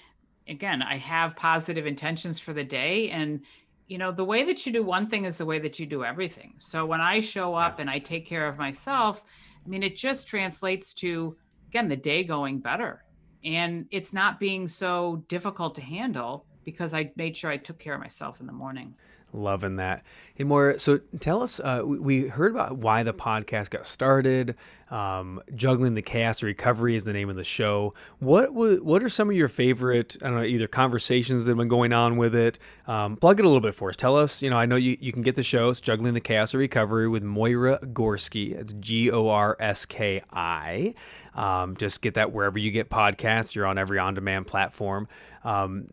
again, 0.47 0.81
I 0.81 0.97
have 0.97 1.35
positive 1.35 1.85
intentions 1.85 2.39
for 2.39 2.53
the 2.53 2.63
day 2.63 3.09
and 3.09 3.41
you 3.87 3.99
know, 3.99 4.11
the 4.11 4.25
way 4.25 4.43
that 4.43 4.65
you 4.65 4.73
do 4.73 4.83
one 4.83 5.05
thing 5.05 5.25
is 5.25 5.37
the 5.37 5.45
way 5.45 5.59
that 5.59 5.77
you 5.77 5.85
do 5.85 6.03
everything. 6.03 6.55
So 6.57 6.87
when 6.87 7.01
I 7.01 7.19
show 7.19 7.53
up 7.53 7.77
and 7.77 7.87
I 7.87 7.99
take 7.99 8.25
care 8.25 8.47
of 8.47 8.57
myself, 8.57 9.23
I 9.63 9.69
mean, 9.69 9.83
it 9.83 9.95
just 9.95 10.27
translates 10.27 10.93
to 10.95 11.37
again 11.69 11.87
the 11.87 11.95
day 11.95 12.23
going 12.23 12.59
better. 12.59 13.03
And 13.43 13.85
it's 13.91 14.11
not 14.13 14.39
being 14.39 14.67
so 14.67 15.23
difficult 15.27 15.75
to 15.75 15.81
handle 15.81 16.47
because 16.65 16.93
I 16.93 17.11
made 17.15 17.37
sure 17.37 17.49
I 17.49 17.57
took 17.57 17.79
care 17.79 17.93
of 17.93 18.01
myself 18.01 18.39
in 18.41 18.47
the 18.47 18.53
morning. 18.53 18.95
Loving 19.35 19.75
that. 19.77 20.03
Hey, 20.35 20.45
Moyra, 20.45 20.79
so 20.79 20.99
tell 21.19 21.41
us, 21.41 21.59
uh, 21.59 21.81
we, 21.85 22.27
heard 22.27 22.51
about 22.51 22.77
why 22.77 23.03
the 23.03 23.13
podcast 23.13 23.69
got 23.69 23.85
started. 23.85 24.55
Um, 24.89 25.41
Juggling 25.53 25.95
the 25.95 26.01
Chaos 26.01 26.41
Recovery 26.41 26.95
is 26.95 27.03
the 27.03 27.11
name 27.11 27.29
of 27.29 27.35
the 27.35 27.43
show. 27.43 27.93
What 28.19 28.53
what 28.53 29.03
are 29.03 29.09
some 29.09 29.29
of 29.29 29.35
your 29.35 29.47
favorite, 29.47 30.15
I 30.21 30.27
don't 30.27 30.35
know, 30.35 30.43
either 30.43 30.67
conversations 30.67 31.43
that 31.43 31.51
have 31.51 31.57
been 31.57 31.67
going 31.67 31.91
on 31.91 32.17
with 32.17 32.33
it? 32.33 32.59
Um, 32.87 33.17
plug 33.17 33.39
it 33.39 33.45
a 33.45 33.47
little 33.47 33.61
bit 33.61 33.75
for 33.75 33.89
us. 33.89 33.97
Tell 33.97 34.15
us, 34.15 34.41
you 34.41 34.49
know, 34.49 34.57
I 34.57 34.65
know 34.67 34.75
you, 34.75 34.95
you 35.01 35.11
can 35.11 35.23
get 35.23 35.35
the 35.35 35.43
show. 35.43 35.69
It's 35.69 35.81
Juggling 35.81 36.13
the 36.13 36.21
Chaos 36.21 36.53
Recovery 36.53 37.09
with 37.09 37.23
Moyra 37.23 37.83
Gorski. 37.93 38.53
It's 38.53 38.73
G 38.73 39.11
O 39.11 39.27
R 39.27 39.57
S 39.59 39.85
K 39.85 40.21
I. 40.31 40.93
Um, 41.33 41.75
just 41.75 42.01
get 42.01 42.13
that 42.13 42.31
wherever 42.31 42.57
you 42.57 42.71
get 42.71 42.89
podcasts. 42.89 43.53
You're 43.55 43.65
on 43.65 43.77
every 43.77 43.99
on 43.99 44.13
demand 44.13 44.47
platform. 44.47 45.07
Um, 45.43 45.89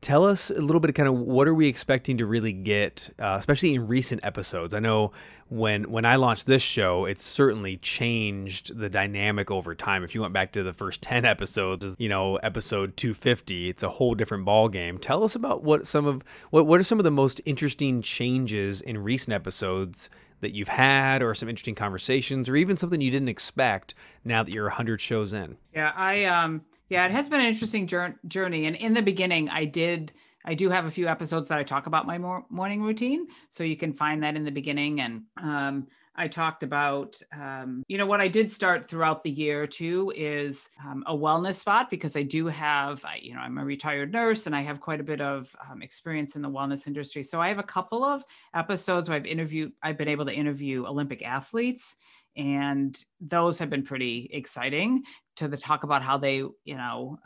tell 0.00 0.24
us 0.24 0.50
a 0.50 0.60
little 0.60 0.80
bit 0.80 0.90
of 0.90 0.94
kind 0.94 1.08
of 1.08 1.14
what 1.14 1.48
are 1.48 1.54
we 1.54 1.66
expecting 1.68 2.18
to 2.18 2.26
really 2.26 2.52
get 2.52 3.10
uh, 3.18 3.36
especially 3.38 3.74
in 3.74 3.86
recent 3.86 4.24
episodes? 4.24 4.74
I 4.74 4.80
know 4.80 5.12
when 5.48 5.88
when 5.90 6.04
i 6.04 6.16
launched 6.16 6.46
this 6.46 6.62
show 6.62 7.04
it's 7.04 7.24
certainly 7.24 7.76
changed 7.76 8.76
the 8.76 8.88
dynamic 8.88 9.50
over 9.50 9.74
time. 9.74 10.02
If 10.02 10.14
you 10.14 10.20
went 10.20 10.32
back 10.32 10.52
to 10.52 10.62
the 10.62 10.72
first 10.72 11.02
10 11.02 11.24
episodes 11.24 11.96
you 11.98 12.08
know 12.08 12.36
episode 12.36 12.96
250 12.96 13.68
it's 13.68 13.82
a 13.82 13.88
whole 13.88 14.14
different 14.14 14.44
ball 14.44 14.68
game 14.68 14.98
tell 14.98 15.22
us 15.22 15.34
about 15.34 15.62
what 15.62 15.86
some 15.86 16.06
of 16.06 16.22
what, 16.50 16.66
what 16.66 16.80
are 16.80 16.84
some 16.84 16.98
of 16.98 17.04
the 17.04 17.10
most 17.10 17.40
interesting 17.44 18.02
changes 18.02 18.80
in 18.80 18.98
recent 18.98 19.34
episodes 19.34 20.10
that 20.40 20.54
you've 20.54 20.68
had 20.68 21.22
or 21.22 21.34
some 21.34 21.48
interesting 21.48 21.74
conversations 21.74 22.48
or 22.48 22.56
even 22.56 22.76
something 22.76 23.00
you 23.00 23.10
didn't 23.10 23.28
expect 23.28 23.94
now 24.24 24.42
that 24.42 24.52
you're 24.52 24.64
100 24.64 25.00
shows 25.00 25.32
in? 25.32 25.56
Yeah, 25.74 25.92
I 25.94 26.24
um 26.24 26.62
yeah, 26.88 27.04
it 27.04 27.12
has 27.12 27.28
been 27.28 27.40
an 27.40 27.46
interesting 27.46 27.86
journey 27.86 28.66
and 28.66 28.76
in 28.76 28.94
the 28.94 29.02
beginning 29.02 29.48
I 29.48 29.64
did 29.64 30.12
I 30.44 30.54
do 30.54 30.70
have 30.70 30.84
a 30.84 30.90
few 30.90 31.08
episodes 31.08 31.48
that 31.48 31.58
I 31.58 31.64
talk 31.64 31.86
about 31.86 32.06
my 32.06 32.18
morning 32.18 32.80
routine, 32.80 33.26
so 33.50 33.64
you 33.64 33.76
can 33.76 33.92
find 33.92 34.22
that 34.22 34.36
in 34.36 34.44
the 34.44 34.52
beginning 34.52 35.00
and 35.00 35.22
um 35.36 35.88
I 36.18 36.28
talked 36.28 36.62
about, 36.62 37.20
um, 37.32 37.82
you 37.88 37.98
know, 37.98 38.06
what 38.06 38.22
I 38.22 38.28
did 38.28 38.50
start 38.50 38.88
throughout 38.88 39.22
the 39.22 39.30
year 39.30 39.66
too 39.66 40.12
is 40.16 40.70
um, 40.82 41.04
a 41.06 41.14
wellness 41.14 41.56
spot 41.56 41.90
because 41.90 42.16
I 42.16 42.22
do 42.22 42.46
have, 42.46 43.04
I, 43.04 43.18
you 43.22 43.34
know, 43.34 43.40
I'm 43.40 43.58
a 43.58 43.64
retired 43.64 44.12
nurse 44.12 44.46
and 44.46 44.56
I 44.56 44.62
have 44.62 44.80
quite 44.80 45.00
a 45.00 45.04
bit 45.04 45.20
of 45.20 45.54
um, 45.70 45.82
experience 45.82 46.34
in 46.34 46.42
the 46.42 46.48
wellness 46.48 46.86
industry. 46.86 47.22
So 47.22 47.40
I 47.40 47.48
have 47.48 47.58
a 47.58 47.62
couple 47.62 48.02
of 48.02 48.24
episodes 48.54 49.08
where 49.08 49.16
I've 49.16 49.26
interviewed, 49.26 49.72
I've 49.82 49.98
been 49.98 50.08
able 50.08 50.24
to 50.24 50.34
interview 50.34 50.86
Olympic 50.86 51.22
athletes, 51.22 51.96
and 52.36 52.96
those 53.20 53.58
have 53.58 53.70
been 53.70 53.82
pretty 53.82 54.28
exciting 54.32 55.04
to 55.36 55.48
the 55.48 55.56
talk 55.56 55.84
about 55.84 56.02
how 56.02 56.18
they, 56.18 56.36
you 56.36 56.76
know, 56.76 57.18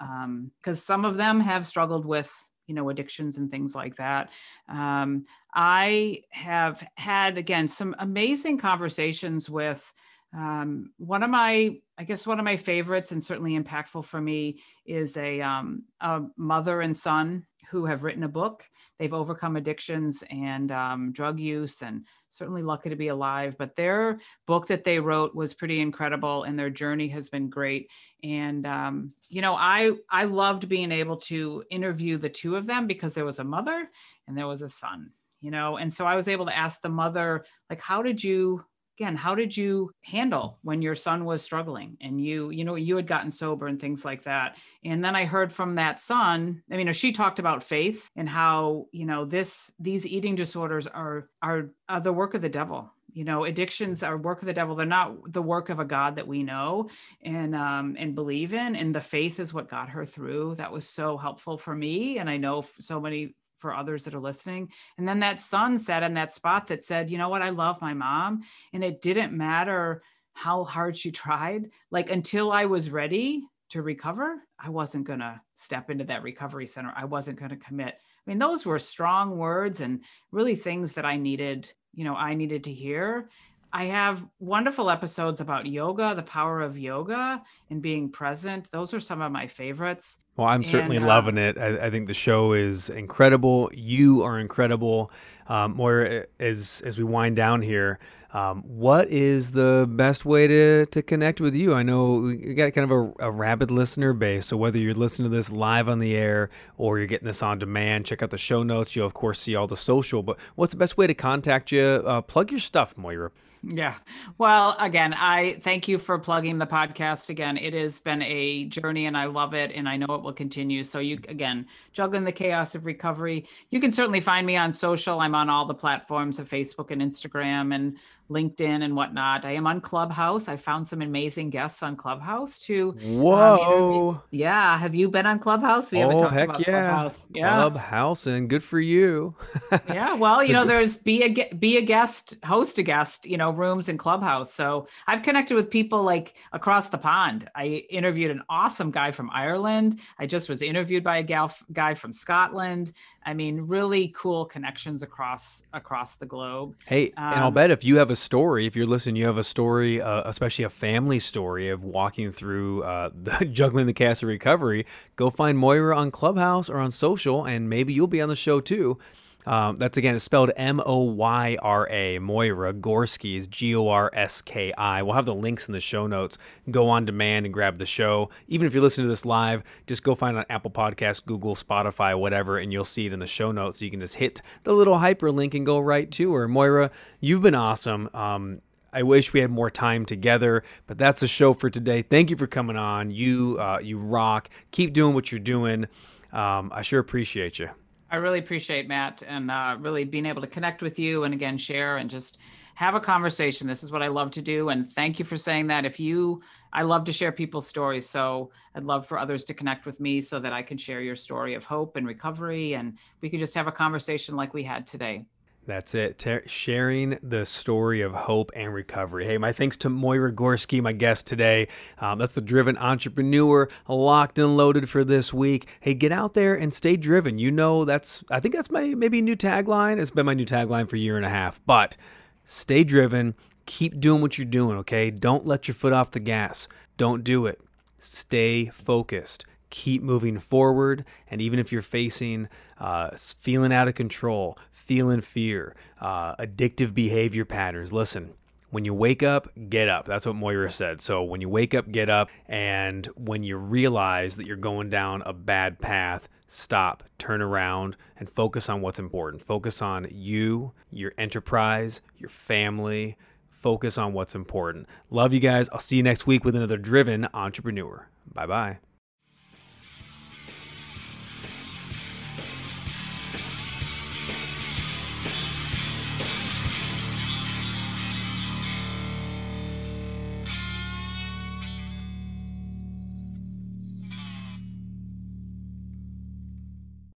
because 0.61 0.83
some 0.83 1.05
of 1.05 1.17
them 1.17 1.41
have 1.41 1.67
struggled 1.67 2.07
with 2.07 2.31
you 2.67 2.75
know 2.75 2.89
addictions 2.89 3.37
and 3.37 3.51
things 3.51 3.75
like 3.75 3.97
that. 3.97 4.31
Um, 4.69 5.25
i 5.53 6.23
have 6.31 6.87
had 6.95 7.37
again 7.37 7.67
some 7.67 7.97
amazing 7.99 8.59
conversations 8.59 9.51
with 9.51 9.93
um, 10.33 10.93
one 10.97 11.25
of 11.25 11.31
my 11.31 11.77
i 11.99 12.05
guess 12.05 12.27
one 12.27 12.39
of 12.39 12.45
my 12.45 12.57
favorites 12.57 13.11
and 13.11 13.21
certainly 13.21 13.59
impactful 13.59 14.05
for 14.05 14.21
me 14.21 14.61
is 14.87 15.17
a, 15.17 15.41
um, 15.41 15.83
a 16.01 16.23
mother 16.37 16.81
and 16.81 16.97
son 16.97 17.45
who 17.71 17.87
have 17.87 18.03
written 18.03 18.25
a 18.25 18.29
book. 18.29 18.69
They've 18.99 19.13
overcome 19.13 19.57
addictions 19.57 20.25
and 20.31 20.71
um, 20.73 21.13
drug 21.13 21.39
use 21.39 21.83
and 21.83 22.05
certainly 22.29 22.63
lucky 22.63 22.91
to 22.91 22.97
be 22.97 23.09
alive 23.09 23.57
but 23.59 23.75
their 23.75 24.21
book 24.47 24.67
that 24.69 24.85
they 24.85 25.01
wrote 25.01 25.35
was 25.35 25.55
pretty 25.55 25.81
incredible 25.81 26.45
and 26.45 26.59
their 26.59 26.71
journey 26.71 27.09
has 27.09 27.29
been 27.29 27.49
great. 27.49 27.91
And 28.23 28.67
um, 28.67 29.09
you 29.29 29.43
know 29.43 29.55
i 29.55 29.93
i 30.11 30.25
loved 30.25 30.69
being 30.69 30.93
able 30.93 31.17
to 31.17 31.65
interview 31.71 32.19
the 32.19 32.29
two 32.29 32.57
of 32.57 32.67
them 32.67 32.87
because 32.87 33.15
there 33.15 33.25
was 33.25 33.39
a 33.39 33.45
mother 33.45 33.89
and 34.27 34.37
there 34.37 34.47
was 34.49 34.63
a 34.63 34.69
son 34.69 35.11
you 35.43 35.51
know? 35.51 35.79
And 35.79 35.91
so 35.91 36.05
i 36.07 36.17
was 36.17 36.29
able 36.29 36.47
to 36.47 36.57
ask 36.57 36.83
the 36.83 36.89
mother 36.89 37.45
like 37.69 37.81
how 37.81 38.03
did 38.03 38.23
you 38.23 38.65
again 39.01 39.17
how 39.17 39.35
did 39.35 39.57
you 39.57 39.91
handle 40.03 40.59
when 40.63 40.83
your 40.83 40.95
son 40.95 41.25
was 41.25 41.43
struggling 41.43 41.97
and 42.03 42.21
you 42.21 42.51
you 42.51 42.65
know 42.65 42.75
you 42.75 42.97
had 42.97 43.07
gotten 43.07 43.31
sober 43.31 43.67
and 43.67 43.81
things 43.81 44.05
like 44.05 44.25
that? 44.25 44.59
And 44.85 45.03
then 45.03 45.17
i 45.17 45.25
heard 45.25 45.51
from 45.51 45.77
that 45.77 45.99
son 45.99 46.63
i 46.71 46.77
mean 46.77 46.93
she 46.93 47.13
talked 47.13 47.39
about 47.39 47.65
faith 47.65 48.11
and 48.15 48.29
how 48.29 48.87
you 48.93 49.07
know 49.07 49.25
this 49.25 49.73
these 49.81 50.07
eating 50.07 50.35
disorders 50.35 50.87
are 50.87 51.25
are, 51.41 51.71
are 51.89 52.01
the 52.01 52.13
work 52.13 52.35
of 52.35 52.43
the 52.43 52.49
devil. 52.49 52.93
You 53.13 53.25
know 53.25 53.45
addictions 53.45 54.03
are 54.03 54.17
work 54.19 54.43
of 54.43 54.47
the 54.47 54.53
devil. 54.53 54.77
They're 54.77 54.87
not 54.87 55.33
the 55.33 55.43
work 55.43 55.71
of 55.71 55.81
a 55.81 55.85
god 55.85 56.17
that 56.17 56.29
we 56.29 56.43
know 56.43 56.91
and 57.23 57.57
um 57.57 57.97
and 57.99 58.15
believe 58.15 58.53
in. 58.53 58.77
And 58.77 58.95
the 58.95 59.01
faith 59.01 59.41
is 59.41 59.55
what 59.55 59.69
got 59.69 59.89
her 59.89 60.05
through. 60.05 60.57
That 60.57 60.73
was 60.73 60.87
so 60.87 61.17
helpful 61.17 61.57
for 61.57 61.75
me. 61.75 62.19
And 62.19 62.29
i 62.29 62.37
know 62.37 62.63
so 62.81 63.01
many 63.01 63.35
for 63.61 63.75
others 63.75 64.05
that 64.05 64.15
are 64.15 64.21
listening 64.21 64.69
and 64.99 65.09
then 65.09 65.21
that 65.21 65.41
son 65.41 65.79
sat 65.79 66.03
in 66.03 66.15
that 66.15 66.31
spot 66.31 66.67
that 66.67 66.83
said 66.83 67.11
you 67.11 67.19
know 67.19 67.29
what 67.29 67.43
i 67.43 67.51
love 67.51 67.81
my 67.81 67.95
mom 67.95 68.41
and 68.73 68.83
it 68.83 69.03
didn't 69.03 69.33
matter 69.33 70.03
how 70.33 70.65
hard 70.65 70.97
she 70.97 71.11
tried 71.11 71.71
like 71.91 72.11
until 72.11 72.51
i 72.51 72.65
was 72.65 72.91
ready 72.91 73.43
to 73.69 73.83
recover 73.83 74.37
i 74.59 74.69
wasn't 74.69 75.07
going 75.07 75.21
to 75.21 75.41
step 75.55 75.91
into 75.91 76.05
that 76.05 76.23
recovery 76.23 76.67
center 76.67 76.93
i 76.97 77.05
wasn't 77.05 77.39
going 77.39 77.51
to 77.51 77.57
commit 77.57 77.95
i 77.95 78.31
mean 78.31 78.39
those 78.39 78.65
were 78.65 78.79
strong 78.79 79.37
words 79.37 79.81
and 79.81 80.03
really 80.33 80.57
things 80.57 80.93
that 80.95 81.05
i 81.05 81.17
needed 81.17 81.71
you 81.95 82.05
know 82.05 82.15
I 82.15 82.35
needed 82.35 82.65
to 82.65 82.73
hear. 82.73 83.29
I 83.73 83.85
have 83.85 84.29
wonderful 84.41 84.91
episodes 84.91 85.41
about 85.41 85.67
yoga, 85.67 86.15
the 86.15 86.23
power 86.25 86.61
of 86.61 86.77
yoga 86.77 87.43
and 87.71 87.81
being 87.81 88.11
present. 88.11 88.69
Those 88.73 88.93
are 88.93 89.01
some 89.01 89.21
of 89.21 89.31
my 89.31 89.47
favorites. 89.47 90.19
Well, 90.41 90.49
I'm 90.51 90.65
certainly 90.65 90.97
and, 90.97 91.05
uh, 91.05 91.09
loving 91.09 91.37
it. 91.37 91.59
I, 91.59 91.87
I, 91.87 91.91
think 91.91 92.07
the 92.07 92.15
show 92.15 92.55
is 92.55 92.89
incredible. 92.89 93.71
You 93.75 94.23
are 94.23 94.41
incredible. 94.41 95.13
Um, 95.49 95.77
Moyra, 95.77 96.25
as 96.39 96.81
as 96.87 96.97
we 96.97 97.05
wind 97.05 97.37
down 97.37 97.61
here, 97.61 97.99
um, 98.33 98.63
what 98.63 99.09
is 99.09 99.53
the 99.53 99.87
best 99.87 100.25
way 100.25 100.47
to, 100.47 100.87
to 100.87 101.03
connect 101.03 101.43
with 101.43 101.55
you? 101.55 101.75
I 101.75 101.83
know 101.83 102.15
we 102.15 102.55
got 102.55 102.73
kind 102.73 102.91
of 102.91 103.15
a, 103.21 103.27
a 103.27 103.31
rabid 103.31 103.71
listener 103.71 104.15
base, 104.15 104.47
so 104.47 104.57
whether 104.57 104.79
you're 104.79 104.95
listening 104.95 105.31
to 105.31 105.37
this 105.37 105.53
live 105.53 105.91
on 105.91 105.99
the 105.99 106.17
air 106.17 106.49
or 106.79 106.97
you're 106.97 107.07
getting 107.07 107.27
this 107.27 107.43
on 107.43 107.59
demand, 107.59 108.07
check 108.07 108.23
out 108.23 108.31
the 108.31 108.39
show 108.39 108.63
notes. 108.63 108.97
You'll, 108.97 109.05
of 109.05 109.13
course, 109.13 109.41
see 109.41 109.55
all 109.55 109.67
the 109.67 109.77
social, 109.77 110.23
but 110.23 110.39
what's 110.55 110.73
the 110.73 110.79
best 110.79 110.97
way 110.97 111.07
to 111.07 111.15
contact 111.15 111.71
you? 111.71 111.83
Uh, 111.83 112.23
plug 112.23 112.51
your 112.51 112.61
stuff, 112.61 112.97
Moyra. 112.97 113.31
Yeah. 113.63 113.95
Well, 114.39 114.75
again, 114.79 115.15
I 115.15 115.59
thank 115.63 115.87
you 115.87 115.99
for 115.99 116.19
plugging 116.19 116.59
the 116.59 116.67
podcast 116.67 117.29
again. 117.29 117.59
It 117.59 117.75
has 117.75 117.99
been 117.99 118.23
a 118.23 118.65
journey 118.67 119.07
and 119.07 119.17
I 119.17 119.27
love 119.27 119.55
it 119.55 119.73
and 119.75 119.89
I 119.89 119.97
know 119.99 120.15
it 120.15 120.23
will 120.23 120.30
continue. 120.33 120.85
So 120.85 120.99
you 120.99 121.21
again, 121.29 121.67
juggling 121.93 122.25
the 122.25 122.33
chaos 122.33 122.75
of 122.75 122.87
recovery. 122.87 123.47
You 123.71 123.81
can 123.81 123.91
certainly 123.91 124.21
find 124.21 124.47
me 124.47 124.57
on 124.57 124.73
social. 124.73 125.21
I'm 125.21 125.35
on 125.35 125.49
all 125.49 125.65
the 125.65 125.75
platforms 125.75 126.39
of 126.39 126.49
Facebook 126.49 126.91
and 126.91 127.03
Instagram 127.03 127.75
and 127.75 127.99
LinkedIn 128.31 128.85
and 128.85 128.95
whatnot. 128.95 129.45
I 129.45 129.53
am 129.53 129.67
on 129.67 129.81
Clubhouse. 129.81 130.49
I 130.49 130.57
found 130.57 130.87
some 130.87 131.03
amazing 131.03 131.51
guests 131.51 131.83
on 131.83 131.97
Clubhouse 131.97 132.61
too. 132.61 132.97
Um, 133.03 133.19
Whoa. 133.19 134.11
Um, 134.11 134.23
yeah. 134.31 134.79
Have 134.79 134.95
you 134.95 135.09
been 135.09 135.27
on 135.27 135.41
Clubhouse? 135.41 135.91
We 135.91 135.99
haven't 135.99 136.17
oh, 136.17 136.21
talked 136.21 136.35
heck 136.35 136.49
about 136.49 136.61
yeah. 136.61 136.89
Clubhouse. 136.89 137.27
Yeah. 137.35 137.55
Clubhouse 137.57 138.27
and 138.27 138.49
good 138.49 138.63
for 138.63 138.79
you. 138.79 139.35
yeah. 139.89 140.15
Well, 140.15 140.45
you 140.45 140.53
know, 140.53 140.65
there's 140.65 140.97
be 140.97 141.25
a 141.25 141.55
be 141.55 141.77
a 141.77 141.83
guest, 141.83 142.37
host 142.45 142.79
a 142.79 142.83
guest, 142.83 143.27
you 143.27 143.37
know, 143.37 143.51
rooms 143.51 143.89
in 143.89 143.99
Clubhouse. 143.99 144.55
So 144.55 144.87
I've 145.09 145.23
connected 145.23 145.55
with 145.55 145.69
people 145.69 146.05
like 146.05 146.35
across 146.53 146.89
the 146.89 146.99
pond. 146.99 147.51
I 147.55 147.85
interviewed 147.91 148.31
an 148.31 148.43
awesome 148.49 148.93
guy 148.93 149.11
from 149.11 149.29
Ireland. 149.33 150.01
I 150.19 150.27
just 150.27 150.49
was 150.49 150.63
interviewed 150.63 151.03
by 151.03 151.19
a 151.19 151.23
gal, 151.23 151.53
guy 151.73 151.95
from 151.95 152.13
Scotland. 152.13 152.93
I 153.25 153.35
mean, 153.35 153.61
really 153.69 154.09
cool 154.17 154.47
connections 154.47 155.03
across 155.03 155.63
across 155.73 156.17
the 156.17 156.25
globe. 156.25 156.77
Hey, 156.87 157.13
um, 157.17 157.33
and 157.33 157.41
I'll 157.41 157.49
um, 157.49 157.55
bet 157.55 157.71
if 157.71 157.85
you 157.85 157.97
have 157.97 158.11
a 158.11 158.17
story, 158.17 158.67
if 158.67 158.75
you're 158.75 158.87
listening, 158.87 159.17
you 159.17 159.27
have 159.27 159.37
a 159.37 159.45
story, 159.45 160.01
uh, 160.01 160.23
especially 160.25 160.65
a 160.65 160.71
family 160.71 161.19
story 161.19 161.69
of 161.69 161.85
walking 161.85 162.33
through 162.33 162.83
uh, 162.83 163.11
the 163.23 163.45
juggling 163.45 163.87
the 163.87 163.93
chaos 163.93 164.23
of 164.23 164.29
recovery. 164.29 164.87
Go 165.17 165.29
find 165.29 165.59
Moyra 165.59 165.97
on 165.97 166.11
Clubhouse 166.11 166.71
or 166.71 166.79
on 166.79 166.91
social, 166.91 167.45
and 167.45 167.69
maybe 167.69 167.93
you'll 167.93 168.07
be 168.07 168.23
on 168.23 168.29
the 168.29 168.37
show 168.37 168.61
too. 168.61 168.99
Um, 169.47 169.77
that's 169.77 169.97
again, 169.97 170.15
it's 170.15 170.25
spelled 170.25 170.51
M 170.57 170.81
O 170.85 170.99
Y 170.99 171.57
R 171.63 171.89
A. 171.91 172.19
Moyra 172.19 172.79
Gorski 172.79 173.37
is 173.37 173.49
G 173.49 173.75
O 173.75 173.89
R 173.89 174.11
S 174.13 174.43
K 174.43 174.73
I. 174.73 175.03
We'll 175.03 175.15
have 175.15 175.25
the 175.25 175.35
links 175.35 175.67
in 175.69 175.73
the 175.73 175.81
show 175.81 176.07
notes. 176.07 176.39
Go 176.71 176.89
on 176.89 177.05
demand 177.05 177.47
and 177.47 177.53
grab 177.53 177.79
the 177.79 177.87
show. 177.87 178.31
Even 178.49 178.67
if 178.67 178.75
you're 178.75 178.83
listening 178.83 179.07
to 179.07 179.11
this 179.11 179.25
live, 179.25 179.63
just 179.87 180.03
go 180.03 180.15
find 180.15 180.37
on 180.37 180.45
Apple 180.51 180.71
Podcasts, 180.71 181.25
Google, 181.25 181.55
Spotify, 181.55 182.19
whatever, 182.19 182.59
and 182.59 182.73
you'll 182.73 182.85
see 182.85 183.07
it 183.07 183.13
in 183.13 183.21
the 183.21 183.27
show 183.27 183.51
notes. 183.51 183.79
So 183.79 183.85
you 183.87 183.91
can 183.91 184.01
just 184.01 184.17
hit 184.17 184.43
the 184.65 184.73
little 184.73 184.97
hyperlink 184.97 185.55
and 185.55 185.65
go 185.65 185.79
right 185.79 186.11
to 186.13 186.33
her. 186.35 186.49
Moyra, 186.49 186.91
you've 187.21 187.43
been 187.43 187.55
awesome. 187.55 188.11
Um, 188.13 188.61
I 188.93 189.05
wish 189.05 189.33
we 189.33 189.41
had 189.41 189.51
more 189.51 189.71
time 189.71 190.05
together, 190.05 190.65
but 190.87 190.99
that's 190.99 191.21
the 191.21 191.29
show 191.29 191.53
for 191.53 191.71
today. 191.71 192.03
Thank 192.03 192.31
you 192.31 192.37
for 192.37 192.47
coming 192.47 192.77
on. 192.77 193.11
You 193.11 193.57
uh, 193.59 193.79
you 193.83 193.99
rock. 193.99 194.51
Keep 194.73 194.93
doing 194.93 195.15
what 195.15 195.33
you're 195.33 195.39
doing. 195.39 195.87
Um, 196.33 196.73
I 196.75 196.83
sure 196.83 197.01
appreciate 197.01 197.59
you. 197.59 197.71
I 198.11 198.17
really 198.17 198.41
appreciate 198.41 198.89
Matt 198.89 199.23
and 199.27 199.51
uh, 199.51 199.77
really 199.79 200.05
being 200.05 200.27
able 200.27 200.43
to 200.43 200.49
connect 200.49 200.83
with 200.83 200.99
you 200.99 201.25
and 201.25 201.33
again 201.33 201.57
share 201.57 201.99
and 201.99 202.11
just 202.11 202.39
have 202.75 202.95
a 202.95 203.01
conversation. 203.01 203.69
This 203.69 203.85
is 203.85 203.93
what 203.93 204.03
I 204.03 204.09
love 204.09 204.31
to 204.33 204.43
do, 204.43 204.71
and 204.71 204.91
thank 204.91 205.19
you 205.19 205.25
for 205.25 205.37
saying 205.37 205.67
that. 205.69 205.85
If 205.85 206.01
you, 206.01 206.41
I 206.73 206.83
love 206.83 207.05
to 207.05 207.13
share 207.13 207.31
people's 207.31 207.69
stories, 207.69 208.09
so 208.09 208.51
I'd 208.75 208.85
love 208.85 209.07
for 209.07 209.19
others 209.19 209.45
to 209.45 209.55
connect 209.55 209.87
with 209.87 210.01
me 210.01 210.21
so 210.21 210.41
that 210.41 210.53
I 210.53 210.63
can 210.63 210.79
share 210.79 211.03
your 211.03 211.17
story 211.17 211.55
of 211.55 211.65
hope 211.65 211.97
and 211.97 212.07
recovery, 212.07 212.75
and 212.75 212.97
we 213.21 213.29
could 213.29 213.39
just 213.39 213.55
have 213.55 213.67
a 213.67 213.73
conversation 213.73 214.35
like 214.35 214.55
we 214.55 214.63
had 214.63 214.87
today. 214.87 215.27
That's 215.67 215.95
it. 215.95 216.19
Ter- 216.19 216.43
sharing 216.47 217.19
the 217.23 217.45
story 217.45 218.01
of 218.01 218.13
hope 218.13 218.51
and 218.57 218.73
recovery. 218.73 219.27
Hey, 219.27 219.39
my 219.39 219.53
thanks 219.53 219.77
to 219.79 219.91
Moyra 219.91 220.35
Gorski, 220.35 220.83
my 220.83 220.93
guest 220.93 221.27
today. 221.27 221.69
Um, 221.99 222.19
that's 222.19 222.33
the 222.33 222.41
driven 222.41 222.79
entrepreneur, 222.79 223.69
locked 223.87 224.39
and 224.39 224.57
loaded 224.57 224.89
for 224.89 225.05
this 225.05 225.33
week. 225.35 225.69
Hey, 225.81 225.95
get 225.95 226.13
out 226.13 226.35
there 226.35 226.55
and 226.55 226.73
stay 226.73 226.97
driven. 226.97 227.39
You 227.39 227.51
know, 227.51 227.85
that's, 227.85 228.25
I 228.31 228.41
think 228.41 228.55
that's 228.55 228.71
my 228.71 228.95
maybe 228.95 229.21
new 229.21 229.37
tagline. 229.37 230.01
It's 230.01 230.11
been 230.11 230.27
my 230.27 230.35
new 230.35 230.47
tagline 230.47 230.89
for 230.89 230.97
a 230.97 231.01
year 231.01 231.17
and 231.17 231.27
a 231.27 231.31
half, 231.31 231.61
but 231.67 231.97
stay 232.45 232.83
driven. 232.83 233.35
Keep 233.67 234.01
doing 234.01 234.23
what 234.23 234.39
you're 234.39 234.47
doing, 234.47 234.79
okay? 234.79 235.11
Don't 235.11 235.47
let 235.47 235.69
your 235.69 235.75
foot 235.75 235.93
off 235.93 236.11
the 236.11 236.21
gas. 236.21 236.69
Don't 236.97 237.23
do 237.23 237.47
it. 237.47 237.61
Stay 237.99 238.67
focused 238.67 239.45
keep 239.71 240.03
moving 240.03 240.39
forward. 240.39 241.05
And 241.31 241.41
even 241.41 241.59
if 241.59 241.73
you're 241.73 241.83
facing 241.83 242.49
uh, 242.79 243.11
feeling 243.17 243.73
out 243.73 243.89
of 243.89 243.95
control, 243.95 244.59
feeling 244.73 245.21
fear, 245.21 245.75
uh, 246.01 246.37
addictive 246.37 246.95
behavior 246.95 247.45
patterns, 247.45 247.93
listen. 247.93 248.35
When 248.71 248.85
you 248.85 248.95
wake 248.95 249.25
up, 249.25 249.49
get 249.69 249.89
up. 249.89 250.05
That's 250.07 250.25
what 250.25 250.37
Moyra 250.37 250.71
said. 250.71 251.01
So 251.01 251.25
when 251.25 251.41
you 251.41 251.49
wake 251.49 251.75
up, 251.75 251.91
get 251.91 252.09
up. 252.09 252.31
And 252.47 253.05
when 253.17 253.43
you 253.43 253.57
realize 253.57 254.37
that 254.37 254.47
you're 254.47 254.57
going 254.57 254.91
down 254.91 255.23
a 255.27 255.33
bad 255.33 255.81
path, 255.81 256.29
stop, 256.47 257.03
turn 257.19 257.43
around, 257.43 257.97
and 258.17 258.31
focus 258.31 258.69
on 258.69 258.81
what's 258.81 259.01
important. 259.01 259.43
Focus 259.43 259.83
on 259.83 260.07
you, 260.13 260.73
your 260.93 261.13
enterprise, 261.19 262.01
your 262.17 262.31
family. 262.31 263.17
Focus 263.51 263.99
on 263.99 264.13
what's 264.13 264.35
important. 264.35 264.89
Love 265.11 265.35
you 265.35 265.41
guys. 265.41 265.69
I'll 265.71 265.81
see 265.81 265.97
you 265.97 266.03
next 266.03 266.27
week 266.27 266.45
with 266.45 266.55
another 266.55 266.79
driven 266.79 267.29
entrepreneur. 267.35 268.09
Bye 268.33 268.47
bye. 268.47 268.90